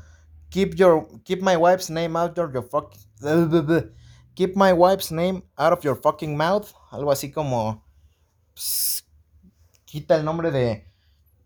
keep 0.48 0.74
your 0.74 1.06
keep 1.22 1.42
my 1.42 1.54
wife's 1.54 1.90
name 1.90 2.18
out 2.18 2.36
of 2.36 2.52
your 2.52 2.68
fucking 2.68 2.98
keep 4.34 4.56
my 4.56 4.72
wife's 4.72 5.12
name 5.12 5.44
out 5.56 5.72
of 5.72 5.84
your 5.84 5.94
fucking 5.94 6.36
mouth, 6.36 6.66
algo 6.90 7.12
así 7.12 7.30
como 7.30 7.84
pues, 8.52 9.06
quita 9.84 10.16
el 10.16 10.24
nombre 10.24 10.50
de 10.50 10.84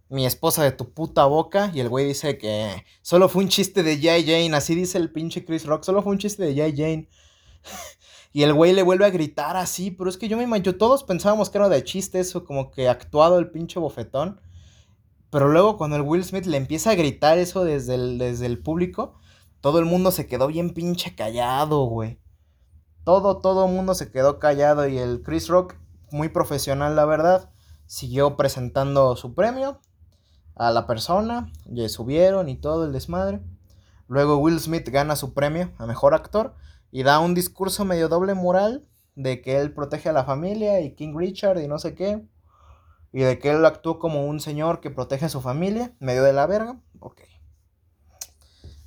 mi 0.09 0.25
esposa 0.25 0.65
de 0.65 0.73
tu 0.73 0.91
puta 0.91 1.27
boca 1.27 1.71
y 1.75 1.81
el 1.81 1.91
güey 1.91 2.07
dice 2.07 2.39
que 2.39 2.83
solo 3.03 3.29
fue 3.29 3.43
un 3.43 3.51
chiste 3.51 3.83
de 3.83 4.01
Jay 4.01 4.25
Jane, 4.25 4.57
así 4.57 4.75
dice 4.75 4.97
el 4.97 5.13
pinche 5.13 5.45
Chris 5.45 5.67
Rock, 5.67 5.83
solo 5.83 6.03
fue 6.03 6.13
un 6.13 6.19
chiste 6.19 6.43
de 6.45 6.57
Jay 6.57 6.75
Jane. 6.75 7.11
y 8.33 8.43
el 8.43 8.55
güey 8.55 8.73
le 8.73 8.83
vuelve 8.83 9.05
a 9.05 9.11
gritar 9.11 9.59
así, 9.59 9.91
pero 9.91 10.09
es 10.09 10.17
que 10.17 10.29
yo 10.29 10.39
me 10.39 10.45
imagino, 10.45 10.75
todos 10.77 11.05
pensábamos 11.05 11.51
que 11.51 11.59
era 11.59 11.69
de 11.69 11.85
chiste 11.85 12.21
eso, 12.21 12.47
como 12.47 12.71
que 12.71 12.89
actuado 12.89 13.39
el 13.39 13.51
pinche 13.51 13.79
bofetón. 13.79 14.41
Pero 15.37 15.51
luego 15.51 15.77
cuando 15.77 15.97
el 15.97 16.03
Will 16.03 16.25
Smith 16.25 16.47
le 16.47 16.57
empieza 16.57 16.93
a 16.93 16.95
gritar 16.95 17.37
eso 17.37 17.63
desde 17.63 17.95
el, 17.95 18.17
desde 18.17 18.47
el 18.47 18.59
público, 18.59 19.19
todo 19.61 19.79
el 19.81 19.85
mundo 19.85 20.11
se 20.11 20.27
quedó 20.27 20.47
bien 20.47 20.73
pinche 20.73 21.15
callado, 21.15 21.85
güey. 21.85 22.19
Todo, 23.05 23.43
todo 23.43 23.67
el 23.67 23.73
mundo 23.75 23.93
se 23.93 24.11
quedó 24.11 24.39
callado 24.39 24.89
y 24.89 24.97
el 24.97 25.21
Chris 25.23 25.49
Rock, 25.49 25.75
muy 26.11 26.31
profesional 26.31 26.97
la 26.97 27.05
verdad, 27.05 27.51
siguió 27.85 28.35
presentando 28.39 29.15
su 29.15 29.35
premio 29.35 29.83
a 30.55 30.71
la 30.71 30.87
persona, 30.87 31.53
le 31.67 31.91
subieron 31.91 32.49
y 32.49 32.57
todo 32.57 32.87
el 32.87 32.93
desmadre. 32.93 33.43
Luego 34.09 34.39
Will 34.39 34.59
Smith 34.59 34.89
gana 34.89 35.17
su 35.17 35.35
premio 35.35 35.71
a 35.77 35.85
mejor 35.85 36.15
actor 36.15 36.55
y 36.91 37.03
da 37.03 37.19
un 37.19 37.35
discurso 37.35 37.85
medio 37.85 38.09
doble 38.09 38.33
moral 38.33 38.87
de 39.17 39.43
que 39.43 39.61
él 39.61 39.75
protege 39.75 40.09
a 40.09 40.15
la 40.15 40.25
familia 40.25 40.81
y 40.81 40.95
King 40.95 41.15
Richard 41.15 41.59
y 41.59 41.69
no 41.69 41.79
sé 41.79 41.95
qué 41.95 42.27
y 43.17 43.21
de 43.21 43.39
que 43.39 43.49
él 43.49 43.65
actuó 43.65 43.99
como 43.99 44.27
un 44.27 44.41
señor 44.41 44.81
que 44.83 44.91
protege 44.91 45.25
a 45.25 45.31
su 45.31 45.41
familia, 45.41 45.95
medio 46.01 46.23
de 46.23 46.35
la 46.35 46.45
verga. 46.45 46.79
Ok. 47.01 47.23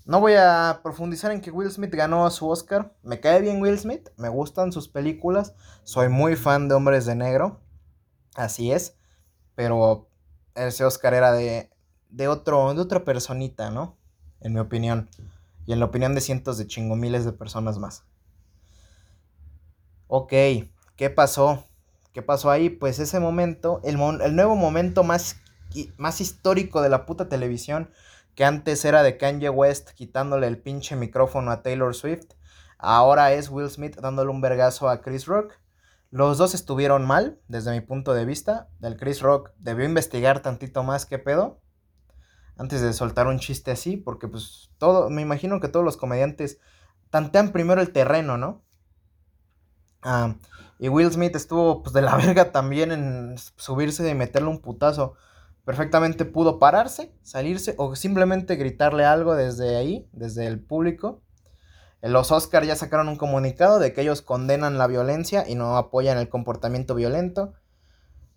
No 0.06 0.20
voy 0.20 0.34
a 0.38 0.82
profundizar 0.84 1.32
en 1.32 1.42
que 1.42 1.50
Will 1.50 1.72
Smith 1.72 1.96
ganó 1.96 2.30
su 2.30 2.48
Oscar. 2.48 2.96
Me 3.02 3.20
cae 3.20 3.42
bien 3.42 3.60
Will 3.60 3.80
Smith, 3.80 4.10
me 4.18 4.30
gustan 4.30 4.72
sus 4.72 4.88
películas. 4.88 5.56
Soy 5.84 6.10
muy 6.10 6.36
fan 6.36 6.68
de 6.68 6.76
Hombres 6.76 7.08
de 7.08 7.16
Negro. 7.16 7.60
Así 8.36 8.72
es. 8.72 8.96
Pero 9.56 10.12
ese 10.54 10.86
Oscar 10.86 11.16
era 11.16 11.32
de, 11.32 11.72
de, 12.12 12.28
otro, 12.28 12.72
de 12.76 12.82
otra 12.82 13.04
personita, 13.04 13.72
¿no? 13.72 13.98
En 14.42 14.54
mi 14.54 14.60
opinión. 14.60 15.10
Y 15.66 15.74
en 15.74 15.80
la 15.80 15.86
opinión 15.86 16.14
de 16.14 16.22
cientos 16.22 16.60
de 16.60 16.68
chingo 16.68 16.96
miles 16.96 17.26
de 17.26 17.34
personas 17.34 17.80
más. 17.80 18.04
Ok, 20.06 20.34
¿qué 20.96 21.10
pasó? 21.10 21.64
¿Qué 22.14 22.22
pasó 22.22 22.50
ahí? 22.50 22.70
Pues 22.70 23.00
ese 23.00 23.20
momento, 23.20 23.82
el, 23.84 24.00
el 24.22 24.36
nuevo 24.36 24.56
momento 24.56 25.04
más, 25.04 25.38
más 25.98 26.22
histórico 26.22 26.82
de 26.82 26.90
la 26.90 27.06
puta 27.06 27.30
televisión, 27.30 27.92
que 28.36 28.46
antes 28.46 28.84
era 28.86 29.04
de 29.04 29.18
Kanye 29.18 29.50
West 29.50 29.92
quitándole 29.92 30.48
el 30.48 30.58
pinche 30.58 30.96
micrófono 30.96 31.52
a 31.52 31.62
Taylor 31.62 31.94
Swift, 31.94 32.34
ahora 32.78 33.34
es 33.34 33.50
Will 33.50 33.70
Smith 33.70 33.98
dándole 33.98 34.32
un 34.32 34.42
vergazo 34.42 34.90
a 34.90 35.02
Chris 35.02 35.26
Rock. 35.26 35.54
Los 36.12 36.40
dos 36.40 36.56
estuvieron 36.56 37.06
mal, 37.06 37.40
desde 37.48 37.72
mi 37.72 37.82
punto 37.82 38.14
de 38.14 38.26
vista. 38.26 38.70
El 38.82 38.98
Chris 38.98 39.22
Rock 39.22 39.52
debió 39.60 39.86
investigar 39.86 40.42
tantito 40.42 40.84
más 40.84 41.06
qué 41.06 41.20
pedo. 41.20 41.62
Antes 42.58 42.82
de 42.82 42.94
soltar 42.94 43.28
un 43.28 43.40
chiste 43.40 43.72
así, 43.72 43.96
porque 43.96 44.28
pues 44.28 44.72
todo, 44.80 45.10
me 45.12 45.22
imagino 45.22 45.60
que 45.60 45.68
todos 45.68 45.86
los 45.86 45.98
comediantes 45.98 46.60
tantean 47.12 47.52
primero 47.52 47.80
el 47.80 47.92
terreno, 47.92 48.38
¿no? 48.38 48.64
Ah, 50.02 50.36
y 50.80 50.90
Will 50.90 51.12
Smith 51.12 51.36
estuvo 51.36 51.84
pues 51.84 51.94
de 51.94 52.02
la 52.02 52.16
verga 52.18 52.52
también 52.52 52.92
en 52.92 53.36
subirse 53.58 54.10
y 54.10 54.16
meterle 54.16 54.50
un 54.50 54.60
putazo. 54.60 55.16
Perfectamente 55.66 56.26
pudo 56.26 56.58
pararse, 56.58 57.14
salirse 57.22 57.76
o 57.78 57.96
simplemente 57.96 58.56
gritarle 58.56 59.06
algo 59.06 59.36
desde 59.36 59.76
ahí, 59.76 60.08
desde 60.14 60.48
el 60.48 60.60
público. 60.60 61.22
Los 62.02 62.32
Oscars 62.32 62.66
ya 62.66 62.76
sacaron 62.76 63.10
un 63.10 63.18
comunicado 63.18 63.78
de 63.78 63.94
que 63.94 64.02
ellos 64.02 64.22
condenan 64.22 64.78
la 64.78 64.88
violencia 64.88 65.48
y 65.48 65.56
no 65.56 65.76
apoyan 65.78 66.18
el 66.18 66.30
comportamiento 66.30 66.96
violento. 66.96 67.54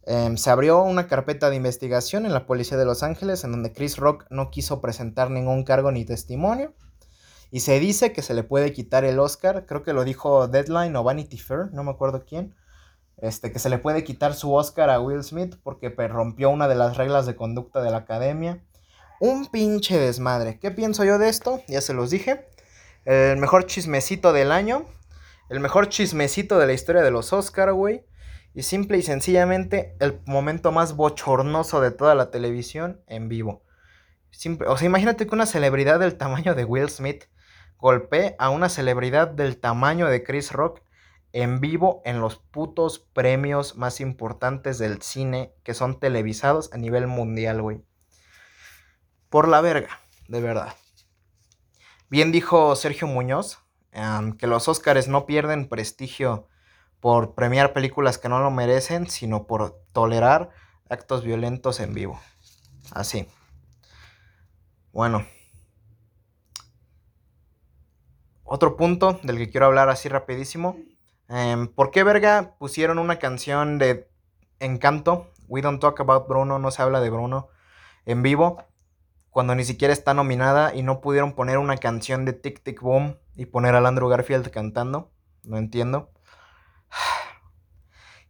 Em, 0.04 0.36
se 0.36 0.50
abrió 0.50 0.82
una 0.82 1.06
carpeta 1.06 1.48
de 1.48 1.56
investigación 1.56 2.26
en 2.26 2.32
la 2.32 2.44
policía 2.44 2.76
de 2.76 2.84
Los 2.84 3.04
Ángeles 3.04 3.44
en 3.44 3.52
donde 3.52 3.72
Chris 3.72 3.98
Rock 3.98 4.26
no 4.30 4.50
quiso 4.50 4.80
presentar 4.80 5.30
ningún 5.30 5.62
cargo 5.62 5.92
ni 5.92 6.04
testimonio. 6.04 6.74
Y 7.54 7.60
se 7.60 7.78
dice 7.78 8.14
que 8.14 8.22
se 8.22 8.32
le 8.32 8.44
puede 8.44 8.72
quitar 8.72 9.04
el 9.04 9.18
Oscar, 9.18 9.66
creo 9.66 9.82
que 9.82 9.92
lo 9.92 10.04
dijo 10.04 10.48
Deadline 10.48 10.96
o 10.96 11.04
Vanity 11.04 11.36
Fair, 11.36 11.68
no 11.72 11.84
me 11.84 11.90
acuerdo 11.90 12.24
quién. 12.24 12.54
Este, 13.18 13.52
que 13.52 13.58
se 13.58 13.68
le 13.68 13.76
puede 13.76 14.04
quitar 14.04 14.34
su 14.34 14.54
Oscar 14.54 14.88
a 14.88 14.98
Will 14.98 15.22
Smith 15.22 15.56
porque 15.62 15.90
pues, 15.90 16.10
rompió 16.10 16.48
una 16.48 16.66
de 16.66 16.76
las 16.76 16.96
reglas 16.96 17.26
de 17.26 17.36
conducta 17.36 17.82
de 17.82 17.90
la 17.90 17.98
academia. 17.98 18.64
Un 19.20 19.46
pinche 19.48 19.98
desmadre. 19.98 20.58
¿Qué 20.60 20.70
pienso 20.70 21.04
yo 21.04 21.18
de 21.18 21.28
esto? 21.28 21.60
Ya 21.68 21.82
se 21.82 21.92
los 21.92 22.08
dije. 22.08 22.48
El 23.04 23.36
mejor 23.36 23.66
chismecito 23.66 24.32
del 24.32 24.50
año. 24.50 24.86
El 25.50 25.60
mejor 25.60 25.90
chismecito 25.90 26.58
de 26.58 26.66
la 26.66 26.72
historia 26.72 27.02
de 27.02 27.10
los 27.10 27.34
Oscar, 27.34 27.74
güey. 27.74 28.06
Y 28.54 28.62
simple 28.62 28.96
y 28.96 29.02
sencillamente 29.02 29.94
el 30.00 30.22
momento 30.24 30.72
más 30.72 30.96
bochornoso 30.96 31.82
de 31.82 31.90
toda 31.90 32.14
la 32.14 32.30
televisión 32.30 33.02
en 33.08 33.28
vivo. 33.28 33.62
o 34.66 34.76
sea, 34.78 34.86
imagínate 34.86 35.26
que 35.26 35.34
una 35.34 35.44
celebridad 35.44 36.00
del 36.00 36.16
tamaño 36.16 36.54
de 36.54 36.64
Will 36.64 36.88
Smith 36.88 37.24
golpee 37.82 38.36
a 38.38 38.48
una 38.48 38.68
celebridad 38.68 39.26
del 39.26 39.58
tamaño 39.58 40.06
de 40.06 40.22
Chris 40.22 40.52
Rock 40.52 40.82
en 41.32 41.60
vivo 41.60 42.00
en 42.04 42.20
los 42.20 42.36
putos 42.36 43.00
premios 43.00 43.76
más 43.76 44.00
importantes 44.00 44.78
del 44.78 45.02
cine 45.02 45.52
que 45.64 45.74
son 45.74 45.98
televisados 45.98 46.72
a 46.72 46.76
nivel 46.76 47.08
mundial, 47.08 47.60
güey. 47.60 47.82
Por 49.28 49.48
la 49.48 49.60
verga, 49.60 49.98
de 50.28 50.40
verdad. 50.40 50.74
Bien 52.08 52.30
dijo 52.30 52.76
Sergio 52.76 53.08
Muñoz 53.08 53.58
que 54.38 54.46
los 54.46 54.68
Óscares 54.68 55.08
no 55.08 55.26
pierden 55.26 55.68
prestigio 55.68 56.46
por 57.00 57.34
premiar 57.34 57.72
películas 57.72 58.16
que 58.16 58.28
no 58.28 58.38
lo 58.38 58.52
merecen, 58.52 59.10
sino 59.10 59.48
por 59.48 59.82
tolerar 59.92 60.50
actos 60.88 61.24
violentos 61.24 61.80
en 61.80 61.94
vivo. 61.94 62.20
Así. 62.92 63.26
Bueno, 64.92 65.26
otro 68.54 68.76
punto 68.76 69.18
del 69.22 69.38
que 69.38 69.48
quiero 69.48 69.64
hablar 69.64 69.88
así 69.88 70.10
rapidísimo. 70.10 70.76
Em, 71.30 71.68
¿Por 71.68 71.90
qué 71.90 72.04
verga 72.04 72.54
pusieron 72.58 72.98
una 72.98 73.18
canción 73.18 73.78
de 73.78 74.10
Encanto? 74.60 75.32
We 75.48 75.62
Don't 75.62 75.80
Talk 75.80 75.98
About 76.00 76.28
Bruno, 76.28 76.58
no 76.58 76.70
se 76.70 76.82
habla 76.82 77.00
de 77.00 77.08
Bruno 77.08 77.48
en 78.04 78.22
vivo. 78.22 78.62
Cuando 79.30 79.54
ni 79.54 79.64
siquiera 79.64 79.94
está 79.94 80.12
nominada 80.12 80.74
y 80.74 80.82
no 80.82 81.00
pudieron 81.00 81.32
poner 81.32 81.56
una 81.56 81.78
canción 81.78 82.26
de 82.26 82.34
Tic 82.34 82.62
Tic 82.62 82.82
Boom 82.82 83.16
y 83.36 83.46
poner 83.46 83.74
a 83.74 83.88
Andrew 83.88 84.10
Garfield 84.10 84.50
cantando. 84.50 85.10
No 85.44 85.56
entiendo. 85.56 86.10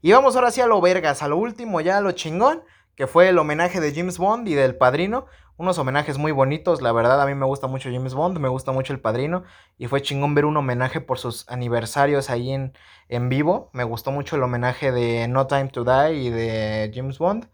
Y 0.05 0.11
vamos 0.11 0.35
ahora 0.35 0.51
sí 0.51 0.61
a 0.61 0.67
lo 0.67 0.81
vergas, 0.81 1.23
a 1.23 1.29
lo 1.29 1.37
último 1.37 1.81
ya, 1.81 1.99
a 1.99 2.01
lo 2.01 2.11
chingón, 2.11 2.65
que 2.97 3.07
fue 3.07 3.29
el 3.29 3.39
homenaje 3.39 3.81
de 3.81 3.95
James 3.95 4.19
Bond 4.19 4.49
y 4.49 4.55
del 4.55 4.77
padrino 4.77 5.27
unos 5.63 5.79
homenajes 5.79 6.19
muy 6.19 6.33
bonitos. 6.33 6.83
La 6.83 6.93
verdad, 6.93 7.21
a 7.21 7.27
mí 7.27 7.35
me 7.35 7.47
gusta 7.47 7.67
mucho 7.67 7.91
James 7.93 8.15
Bond, 8.15 8.39
me 8.39 8.49
gusta 8.49 8.73
mucho 8.73 8.93
El 8.93 9.01
Padrino. 9.01 9.45
Y 9.79 9.87
fue 9.87 10.03
chingón 10.03 10.35
ver 10.35 10.45
un 10.45 10.57
homenaje 10.57 11.01
por 11.01 11.19
sus 11.19 11.49
aniversarios 11.49 12.31
ahí 12.31 12.53
en, 12.53 12.73
en 13.09 13.29
vivo. 13.29 13.71
Me 13.73 13.85
gustó 13.85 14.11
mucho 14.11 14.37
el 14.37 14.43
homenaje 14.43 14.93
de 14.93 15.29
No 15.29 15.47
Time 15.47 15.69
to 15.69 15.85
Die 15.85 16.15
y 16.15 16.31
de 16.31 16.91
James 16.95 17.19
Bond. 17.19 17.49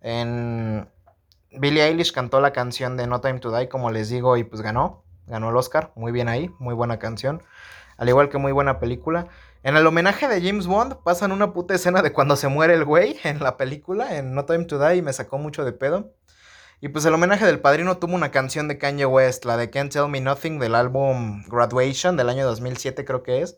En 0.00 0.88
Billie 1.52 1.84
Eilish 1.84 2.12
cantó 2.12 2.40
la 2.40 2.52
canción 2.52 2.96
de 2.96 3.06
No 3.06 3.20
Time 3.20 3.38
to 3.40 3.56
Die, 3.56 3.68
como 3.68 3.90
les 3.90 4.08
digo, 4.10 4.36
y 4.36 4.44
pues 4.44 4.60
ganó. 4.60 5.04
Ganó 5.26 5.48
el 5.48 5.56
Oscar. 5.56 5.92
Muy 5.94 6.12
bien 6.12 6.28
ahí, 6.28 6.50
muy 6.58 6.74
buena 6.74 6.98
canción. 6.98 7.42
Al 7.96 8.08
igual 8.08 8.28
que 8.28 8.38
muy 8.38 8.52
buena 8.52 8.78
película. 8.80 9.28
En 9.64 9.78
el 9.78 9.86
homenaje 9.86 10.28
de 10.28 10.42
James 10.42 10.66
Bond 10.66 10.96
pasan 11.04 11.32
una 11.32 11.54
puta 11.54 11.74
escena 11.74 12.02
de 12.02 12.12
cuando 12.12 12.36
se 12.36 12.48
muere 12.48 12.74
el 12.74 12.84
güey 12.84 13.16
en 13.24 13.42
la 13.42 13.56
película, 13.56 14.18
en 14.18 14.34
No 14.34 14.44
Time 14.44 14.66
to 14.66 14.78
Die, 14.78 14.96
y 14.96 15.02
me 15.02 15.14
sacó 15.14 15.38
mucho 15.38 15.64
de 15.64 15.72
pedo. 15.72 16.12
Y 16.82 16.90
pues 16.90 17.06
el 17.06 17.14
homenaje 17.14 17.46
del 17.46 17.60
padrino 17.60 17.96
tuvo 17.96 18.14
una 18.14 18.30
canción 18.30 18.68
de 18.68 18.76
Kanye 18.76 19.06
West, 19.06 19.46
la 19.46 19.56
de 19.56 19.70
Can't 19.70 19.90
Tell 19.90 20.08
Me 20.08 20.20
Nothing 20.20 20.58
del 20.58 20.74
álbum 20.74 21.44
Graduation 21.48 22.18
del 22.18 22.28
año 22.28 22.44
2007 22.44 23.06
creo 23.06 23.22
que 23.22 23.40
es. 23.40 23.56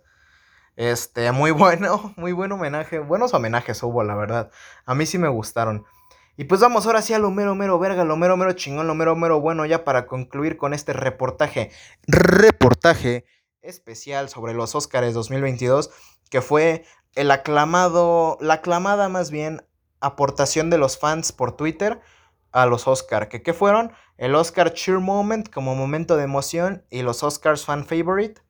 Este, 0.77 1.33
muy 1.33 1.51
bueno, 1.51 2.15
muy 2.17 2.31
buen 2.31 2.53
homenaje. 2.53 3.01
Buenos 3.01 3.35
homenajes 3.35 3.83
hubo, 3.83 4.05
la 4.05 4.15
verdad. 4.15 4.53
A 4.85 4.95
mí 4.95 5.07
sí 5.07 5.19
me 5.19 5.27
gustaron. 5.27 5.87
Y 6.37 6.45
pues 6.45 6.61
vamos 6.61 6.87
ahora 6.87 7.03
sí 7.03 7.15
a 7.15 7.19
lo 7.19 7.33
mero 7.33 7.57
mero 7.57 7.81
verga, 7.81 8.05
lo 8.05 8.17
mero 8.17 8.37
mero 8.37 8.53
chingón, 8.53 8.87
lo 8.87 8.95
mero 8.95 9.17
mero 9.17 9.41
bueno 9.41 9.67
ya 9.67 9.83
para 9.83 10.07
concluir 10.07 10.57
con 10.57 10.73
este 10.73 10.93
reportaje. 10.93 11.73
Reportaje 12.07 13.25
especial 13.67 14.29
sobre 14.29 14.55
los 14.55 14.75
Oscars 14.75 15.15
2022, 15.15 15.91
que 16.31 16.41
fue 16.41 16.85
el 17.15 17.31
aclamado, 17.31 18.39
la 18.41 18.55
aclamada 18.55 19.09
más 19.09 19.31
bien 19.31 19.67
aportación 20.01 20.71
de 20.71 20.79
los 20.79 20.99
fans 20.99 21.33
por 21.33 21.57
Twitter 21.57 22.01
a 22.53 22.67
los 22.67 22.87
Oscars. 22.87 23.29
¿Que, 23.29 23.43
¿Qué 23.43 23.53
fueron? 23.53 23.93
El 24.17 24.35
Oscar 24.35 24.73
Cheer 24.73 24.99
Moment 24.99 25.51
como 25.51 25.75
momento 25.75 26.17
de 26.17 26.25
emoción 26.25 26.85
y 26.91 27.03
los 27.03 27.23
Oscars 27.23 27.65
Fan 27.65 27.87
Favorite. 27.87 28.41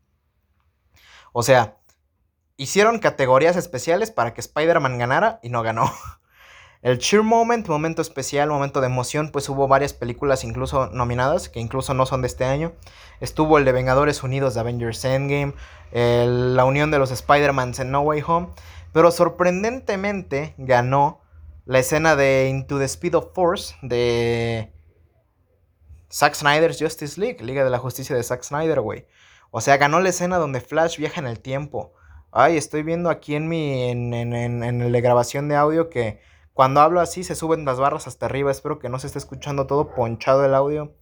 O 1.32 1.42
sea, 1.42 1.78
hicieron 2.56 2.98
categorías 2.98 3.56
especiales 3.56 4.10
para 4.10 4.34
que 4.34 4.40
Spider-Man 4.40 4.98
ganara 4.98 5.40
y 5.42 5.50
no 5.50 5.62
ganó. 5.62 5.92
El 6.86 6.98
Cheer 6.98 7.24
Moment, 7.24 7.66
momento 7.66 8.00
especial, 8.00 8.48
momento 8.48 8.80
de 8.80 8.86
emoción, 8.86 9.30
pues 9.32 9.48
hubo 9.48 9.66
varias 9.66 9.92
películas 9.92 10.44
incluso 10.44 10.86
nominadas, 10.90 11.48
que 11.48 11.58
incluso 11.58 11.94
no 11.94 12.06
son 12.06 12.22
de 12.22 12.28
este 12.28 12.44
año. 12.44 12.74
Estuvo 13.18 13.58
el 13.58 13.64
de 13.64 13.72
Vengadores 13.72 14.22
Unidos 14.22 14.54
de 14.54 14.60
Avengers 14.60 15.04
Endgame, 15.04 15.54
la 15.90 16.64
unión 16.64 16.92
de 16.92 17.00
los 17.00 17.10
Spider-Mans 17.10 17.80
en 17.80 17.90
No 17.90 18.02
Way 18.02 18.22
Home, 18.24 18.50
pero 18.92 19.10
sorprendentemente 19.10 20.54
ganó 20.58 21.22
la 21.64 21.80
escena 21.80 22.14
de 22.14 22.50
Into 22.50 22.78
the 22.78 22.84
Speed 22.84 23.16
of 23.16 23.34
Force 23.34 23.74
de 23.82 24.72
Zack 26.08 26.34
Snyder's 26.34 26.78
Justice 26.78 27.20
League, 27.20 27.42
Liga 27.42 27.64
de 27.64 27.70
la 27.70 27.78
Justicia 27.78 28.14
de 28.14 28.22
Zack 28.22 28.44
Snyder, 28.44 28.80
güey. 28.80 29.08
O 29.50 29.60
sea, 29.60 29.76
ganó 29.76 29.98
la 29.98 30.10
escena 30.10 30.36
donde 30.38 30.60
Flash 30.60 30.98
viaja 30.98 31.20
en 31.20 31.26
el 31.26 31.40
tiempo. 31.40 31.94
Ay, 32.30 32.56
estoy 32.56 32.84
viendo 32.84 33.10
aquí 33.10 33.34
en 33.34 33.48
mi 33.48 33.90
en, 33.90 34.14
en, 34.14 34.32
en, 34.32 34.62
en 34.62 34.92
la 34.92 35.00
grabación 35.00 35.48
de 35.48 35.56
audio 35.56 35.90
que 35.90 36.20
cuando 36.56 36.80
hablo 36.80 37.02
así 37.02 37.22
se 37.22 37.34
suben 37.34 37.66
las 37.66 37.78
barras 37.78 38.06
hasta 38.06 38.24
arriba. 38.24 38.50
Espero 38.50 38.78
que 38.78 38.88
no 38.88 38.98
se 38.98 39.08
esté 39.08 39.18
escuchando 39.18 39.66
todo 39.66 39.94
ponchado 39.94 40.42
el 40.42 40.54
audio. 40.54 40.96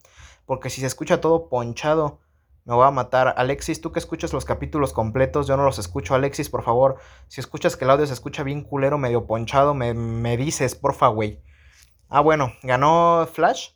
Porque 0.47 0.69
si 0.69 0.81
se 0.81 0.89
escucha 0.89 1.21
todo 1.21 1.49
ponchado, 1.49 2.19
me 2.65 2.75
voy 2.75 2.85
a 2.85 2.91
matar. 2.91 3.35
Alexis, 3.37 3.81
tú 3.81 3.93
que 3.93 4.01
escuchas 4.01 4.33
los 4.33 4.45
capítulos 4.45 4.93
completos, 4.93 5.47
yo 5.47 5.57
no 5.57 5.63
los 5.63 5.79
escucho. 5.79 6.17
Alexis, 6.17 6.51
por 6.51 6.65
favor, 6.65 6.97
si 7.29 7.41
escuchas 7.41 7.77
que 7.77 7.85
el 7.85 7.93
audio 7.93 8.05
se 8.05 8.15
escucha 8.15 8.43
bien 8.43 8.65
culero, 8.65 8.99
medio 8.99 9.29
ponchado, 9.29 9.75
me, 9.75 9.95
me 9.95 10.37
dices, 10.37 10.75
porfa, 10.75 11.07
güey. 11.07 11.41
Ah, 12.09 12.21
bueno, 12.21 12.53
ganó 12.65 13.25
Flash. 13.33 13.75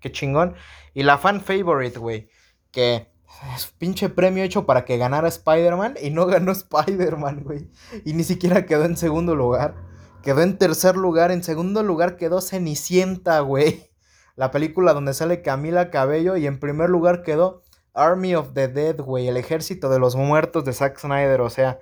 Qué 0.00 0.10
chingón. 0.10 0.56
Y 0.92 1.04
la 1.04 1.18
fan 1.18 1.40
favorite, 1.40 2.00
güey. 2.00 2.30
Que 2.72 3.12
es 3.54 3.68
pinche 3.78 4.08
premio 4.08 4.42
hecho 4.42 4.66
para 4.66 4.84
que 4.84 4.98
ganara 4.98 5.28
Spider-Man 5.28 5.98
y 6.02 6.10
no 6.10 6.26
ganó 6.26 6.50
Spider-Man, 6.50 7.44
güey. 7.44 7.70
Y 8.04 8.14
ni 8.14 8.24
siquiera 8.24 8.66
quedó 8.66 8.86
en 8.86 8.96
segundo 8.96 9.36
lugar. 9.36 9.86
Quedó 10.28 10.42
en 10.42 10.58
tercer 10.58 10.94
lugar. 10.94 11.30
En 11.30 11.42
segundo 11.42 11.82
lugar 11.82 12.18
quedó 12.18 12.42
Cenicienta, 12.42 13.40
güey. 13.40 13.90
La 14.36 14.50
película 14.50 14.92
donde 14.92 15.14
sale 15.14 15.40
Camila 15.40 15.90
Cabello. 15.90 16.36
Y 16.36 16.46
en 16.46 16.60
primer 16.60 16.90
lugar 16.90 17.22
quedó 17.22 17.62
Army 17.94 18.34
of 18.34 18.52
the 18.52 18.68
Dead, 18.68 19.00
güey. 19.00 19.26
El 19.26 19.38
ejército 19.38 19.88
de 19.88 19.98
los 19.98 20.16
muertos 20.16 20.66
de 20.66 20.74
Zack 20.74 20.98
Snyder. 20.98 21.40
O 21.40 21.48
sea, 21.48 21.80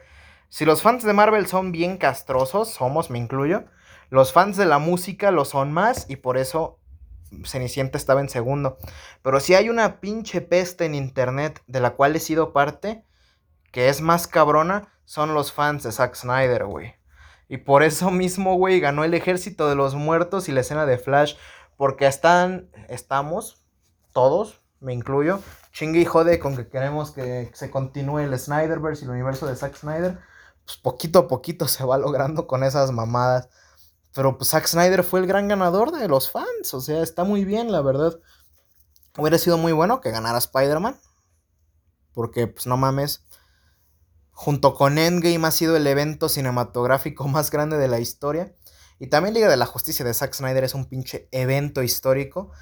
si 0.49 0.65
los 0.65 0.81
fans 0.81 1.03
de 1.03 1.13
Marvel 1.13 1.49
son 1.49 1.73
bien 1.73 1.97
castrosos, 1.97 2.69
somos, 2.69 3.11
me 3.11 3.19
incluyo. 3.19 3.65
Los 4.11 4.33
fans 4.33 4.57
de 4.57 4.67
la 4.67 4.79
música 4.79 5.33
lo 5.33 5.45
son 5.45 5.73
más. 5.73 6.09
Y 6.09 6.15
por 6.15 6.39
eso 6.39 6.79
Cenicienta 7.45 7.99
estaba 7.99 8.21
en 8.21 8.29
segundo. 8.29 8.79
Pero 9.23 9.41
si 9.41 9.55
hay 9.57 9.71
una 9.71 9.99
pinche 9.99 10.41
peste 10.41 10.85
en 10.85 10.95
internet 10.95 11.65
de 11.67 11.81
la 11.81 11.95
cual 11.97 12.15
he 12.15 12.21
sido 12.21 12.53
parte, 12.53 13.05
que 13.73 13.89
es 13.89 14.03
más 14.03 14.29
cabrona, 14.29 14.93
son 15.05 15.35
los 15.35 15.53
fans 15.53 15.83
de 15.83 15.91
Zack 15.91 16.15
Snyder, 16.15 16.65
güey. 16.67 16.95
Y 17.49 17.59
por 17.59 17.83
eso 17.83 18.11
mismo, 18.11 18.57
güey, 18.57 18.81
ganó 18.81 19.05
el 19.05 19.15
ejército 19.15 19.69
de 19.69 19.77
los 19.77 19.95
muertos 19.95 20.49
y 20.49 20.53
la 20.53 20.61
escena 20.61 20.87
de 20.87 20.99
Flash. 20.99 21.37
Porque 21.77 22.07
están, 22.07 22.71
estamos, 22.89 23.63
todos, 24.13 24.63
me 24.81 24.95
incluyo, 24.95 25.41
chingue 25.73 26.01
y 26.01 26.05
jode 26.05 26.39
con 26.39 26.57
que 26.57 26.69
queremos 26.69 27.11
que 27.11 27.51
se 27.53 27.71
continúe 27.71 28.21
el 28.21 28.39
Snyderverse 28.39 29.05
y 29.05 29.05
el 29.05 29.11
universo 29.11 29.47
de 29.47 29.57
Zack 29.57 29.77
Snyder. 29.77 30.19
Pues 30.65 30.79
poquito 30.79 31.21
a 31.21 31.29
poquito 31.29 31.69
se 31.69 31.85
va 31.85 31.99
logrando 31.99 32.47
con 32.47 32.65
esas 32.65 32.91
mamadas. 32.93 33.49
Pero 34.15 34.39
pues 34.39 34.51
Zack 34.51 34.67
Snyder 34.67 35.05
fue 35.05 35.21
el 35.21 35.27
gran 35.27 35.49
ganador 35.49 35.93
de 35.93 36.09
los 36.09 36.31
fans. 36.31 36.73
O 36.73 36.81
sea, 36.81 37.03
está 37.03 37.25
muy 37.25 37.45
bien, 37.45 37.71
la 37.71 37.83
verdad. 37.83 38.19
Hubiera 39.19 39.39
sido 39.39 39.59
muy 39.59 39.73
bueno 39.73 40.01
que 40.01 40.11
ganara 40.11 40.39
Spider-Man. 40.39 40.99
Porque, 42.15 42.47
pues 42.47 42.67
no 42.67 42.79
mames 42.79 43.26
junto 44.37 44.75
con 44.75 44.99
Endgame 44.99 45.47
ha 45.47 45.51
sido 45.51 45.77
el 45.77 45.87
evento 45.87 46.29
cinematográfico 46.29 47.27
más 47.29 47.51
grande 47.51 47.79
de 47.79 47.89
la 47.89 47.99
historia. 47.99 48.55
Y 48.99 49.09
también 49.09 49.35
Liga 49.35 49.49
de 49.49 49.57
la 49.57 49.67
Justicia 49.67 50.05
de 50.05 50.15
Zack 50.15 50.35
Snyder 50.35 50.63
es 50.63 50.75
un 50.75 50.85
pinche 50.87 51.29
evento 51.33 51.83
histórico. 51.83 52.53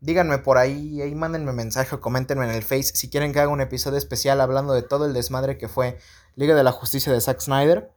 Díganme 0.00 0.38
por 0.38 0.58
ahí, 0.58 1.00
ahí 1.00 1.14
mándenme 1.14 1.52
mensaje 1.52 1.94
o 1.94 2.00
coméntenme 2.00 2.44
en 2.44 2.50
el 2.50 2.62
Face 2.62 2.92
si 2.94 3.08
quieren 3.08 3.32
que 3.32 3.40
haga 3.40 3.50
un 3.50 3.60
episodio 3.60 3.98
especial 3.98 4.40
hablando 4.40 4.74
de 4.74 4.82
todo 4.82 5.06
el 5.06 5.14
desmadre 5.14 5.58
que 5.58 5.68
fue 5.68 5.98
Liga 6.34 6.54
de 6.54 6.64
la 6.64 6.72
Justicia 6.72 7.12
de 7.12 7.20
Zack 7.20 7.40
Snyder. 7.40 7.90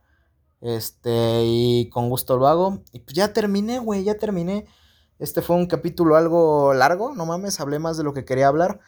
Este, 0.62 1.42
y 1.44 1.90
con 1.90 2.10
gusto 2.10 2.38
lo 2.38 2.48
hago. 2.48 2.84
Y 2.94 3.00
pues 3.00 3.16
ya 3.16 3.34
terminé, 3.34 3.80
güey, 3.80 4.04
ya 4.04 4.18
terminé. 4.18 4.66
Este 5.20 5.42
fue 5.42 5.58
un 5.58 5.68
capítulo 5.68 6.16
algo 6.16 6.74
largo, 6.74 7.14
no 7.14 7.26
mames, 7.26 7.60
hablé 7.60 7.80
más 7.80 7.98
de 7.98 8.04
lo 8.04 8.14
que 8.14 8.26
quería 8.26 8.48
hablar. 8.48 8.80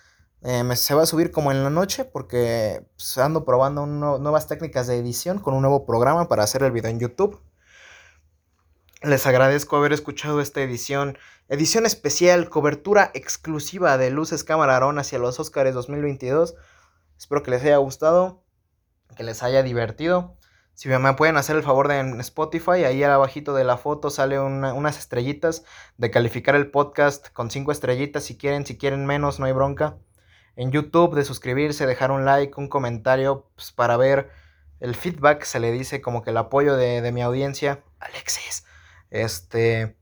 Eh, 0.44 0.64
se 0.76 0.94
va 0.94 1.04
a 1.04 1.08
subir 1.08 1.32
como 1.32 1.52
en 1.52 1.64
la 1.64 1.70
noche 1.70 2.06
porque 2.06 2.86
pues, 2.96 3.18
ando 3.18 3.44
probando 3.44 3.86
nuevas 3.88 4.48
técnicas 4.48 4.86
de 4.88 4.98
edición 4.98 5.40
con 5.40 5.56
un 5.56 5.62
nuevo 5.62 5.86
programa 5.86 6.28
para 6.28 6.44
hacer 6.44 6.64
el 6.64 6.72
video 6.72 6.92
en 6.92 7.00
YouTube. 7.00 7.42
Les 9.02 9.26
agradezco 9.26 9.78
haber 9.78 9.94
escuchado 9.94 10.42
esta 10.42 10.62
edición, 10.62 11.18
edición 11.50 11.86
especial, 11.86 12.50
cobertura 12.50 13.12
exclusiva 13.14 13.98
de 13.98 14.10
Luces 14.12 14.44
Camarón 14.44 15.00
hacia 15.00 15.20
los 15.20 15.40
Oscars 15.40 15.74
2022. 15.74 16.56
Espero 17.18 17.44
que 17.44 17.52
les 17.52 17.64
haya 17.64 17.78
gustado, 17.78 18.44
que 19.16 19.24
les 19.24 19.44
haya 19.44 19.64
divertido. 19.64 20.36
Si 20.74 20.90
me 20.90 21.14
pueden 21.14 21.38
hacer 21.38 21.56
el 21.56 21.64
favor 21.64 21.88
de 21.88 22.00
en 22.00 22.20
Spotify, 22.22 22.86
ahí 22.86 23.04
abajito 23.04 23.56
de 23.56 23.64
la 23.64 23.78
foto 23.78 24.12
sale 24.12 24.40
unas 24.40 25.00
estrellitas 25.00 25.64
de 25.98 26.12
calificar 26.12 26.56
el 26.56 26.70
podcast 26.70 27.30
con 27.30 27.50
cinco 27.50 27.72
estrellitas 27.72 28.24
si 28.24 28.38
quieren, 28.38 28.66
si 28.66 28.78
quieren 28.78 29.06
menos, 29.08 29.40
no 29.40 29.48
hay 29.48 29.54
bronca 29.54 29.98
en 30.58 30.72
YouTube, 30.72 31.16
de 31.16 31.24
suscribirse, 31.24 31.86
dejar 31.86 32.12
un 32.12 32.26
like, 32.26 32.60
un 32.60 32.68
comentario, 32.68 33.48
pues, 33.56 33.72
para 33.72 33.96
ver 33.96 34.30
el 34.80 34.96
feedback, 34.96 35.44
se 35.44 35.60
le 35.60 35.72
dice 35.72 36.02
como 36.02 36.24
que 36.24 36.32
el 36.32 36.38
apoyo 36.38 36.76
de, 36.76 37.12
mi 37.12 37.22
audiencia. 37.22 37.84
Alexis, 38.00 38.66
este, 39.12 39.96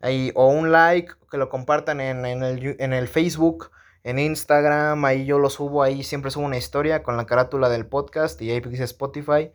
ahí, 0.00 0.32
o 0.34 0.48
un 0.48 0.72
like, 0.72 1.12
que 1.30 1.36
lo 1.36 1.50
compartan 1.50 2.00
en, 2.00 2.24
el, 2.24 2.76
en 2.78 2.92
el 2.92 3.08
Facebook, 3.08 3.70
en 4.02 4.18
Instagram, 4.18 5.04
ahí 5.04 5.26
yo 5.26 5.38
lo 5.38 5.50
subo, 5.50 5.82
ahí 5.82 6.02
siempre 6.02 6.30
subo 6.30 6.46
una 6.46 6.56
historia 6.56 7.02
con 7.02 7.18
la 7.18 7.26
carátula 7.26 7.68
del 7.68 7.86
podcast 7.86 8.40
y 8.40 8.50
ahí 8.50 8.60
dice 8.60 8.84
Spotify. 8.84 9.52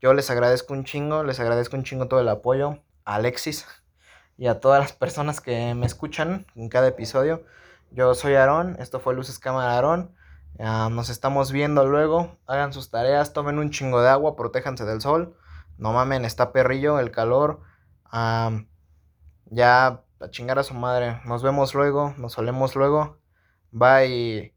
Yo 0.00 0.14
les 0.14 0.30
agradezco 0.30 0.74
un 0.74 0.84
chingo, 0.84 1.24
les 1.24 1.40
agradezco 1.40 1.76
un 1.76 1.82
chingo 1.82 2.06
todo 2.06 2.20
el 2.20 2.28
apoyo 2.28 2.78
a 3.04 3.16
Alexis 3.16 3.66
y 4.38 4.46
a 4.46 4.60
todas 4.60 4.80
las 4.80 4.92
personas 4.92 5.40
que 5.40 5.74
me 5.74 5.86
escuchan 5.86 6.46
en 6.54 6.68
cada 6.68 6.88
episodio. 6.88 7.44
Yo 7.94 8.14
soy 8.14 8.34
Aarón, 8.34 8.76
esto 8.78 9.00
fue 9.00 9.14
Luces 9.14 9.38
Cámara 9.38 9.74
Aarón. 9.74 10.14
nos 10.58 11.10
estamos 11.10 11.52
viendo 11.52 11.86
luego. 11.86 12.38
Hagan 12.46 12.72
sus 12.72 12.90
tareas, 12.90 13.34
tomen 13.34 13.58
un 13.58 13.70
chingo 13.70 14.00
de 14.00 14.08
agua, 14.08 14.34
protéjanse 14.34 14.86
del 14.86 15.02
sol. 15.02 15.36
No 15.76 15.92
mamen, 15.92 16.24
está 16.24 16.52
perrillo, 16.52 16.98
el 16.98 17.10
calor. 17.10 17.60
ya 19.50 20.02
a 20.20 20.30
chingar 20.30 20.58
a 20.58 20.62
su 20.62 20.72
madre. 20.74 21.20
Nos 21.26 21.42
vemos 21.42 21.74
luego, 21.74 22.14
nos 22.16 22.32
solemos 22.32 22.74
luego. 22.76 23.18
Bye. 23.72 24.54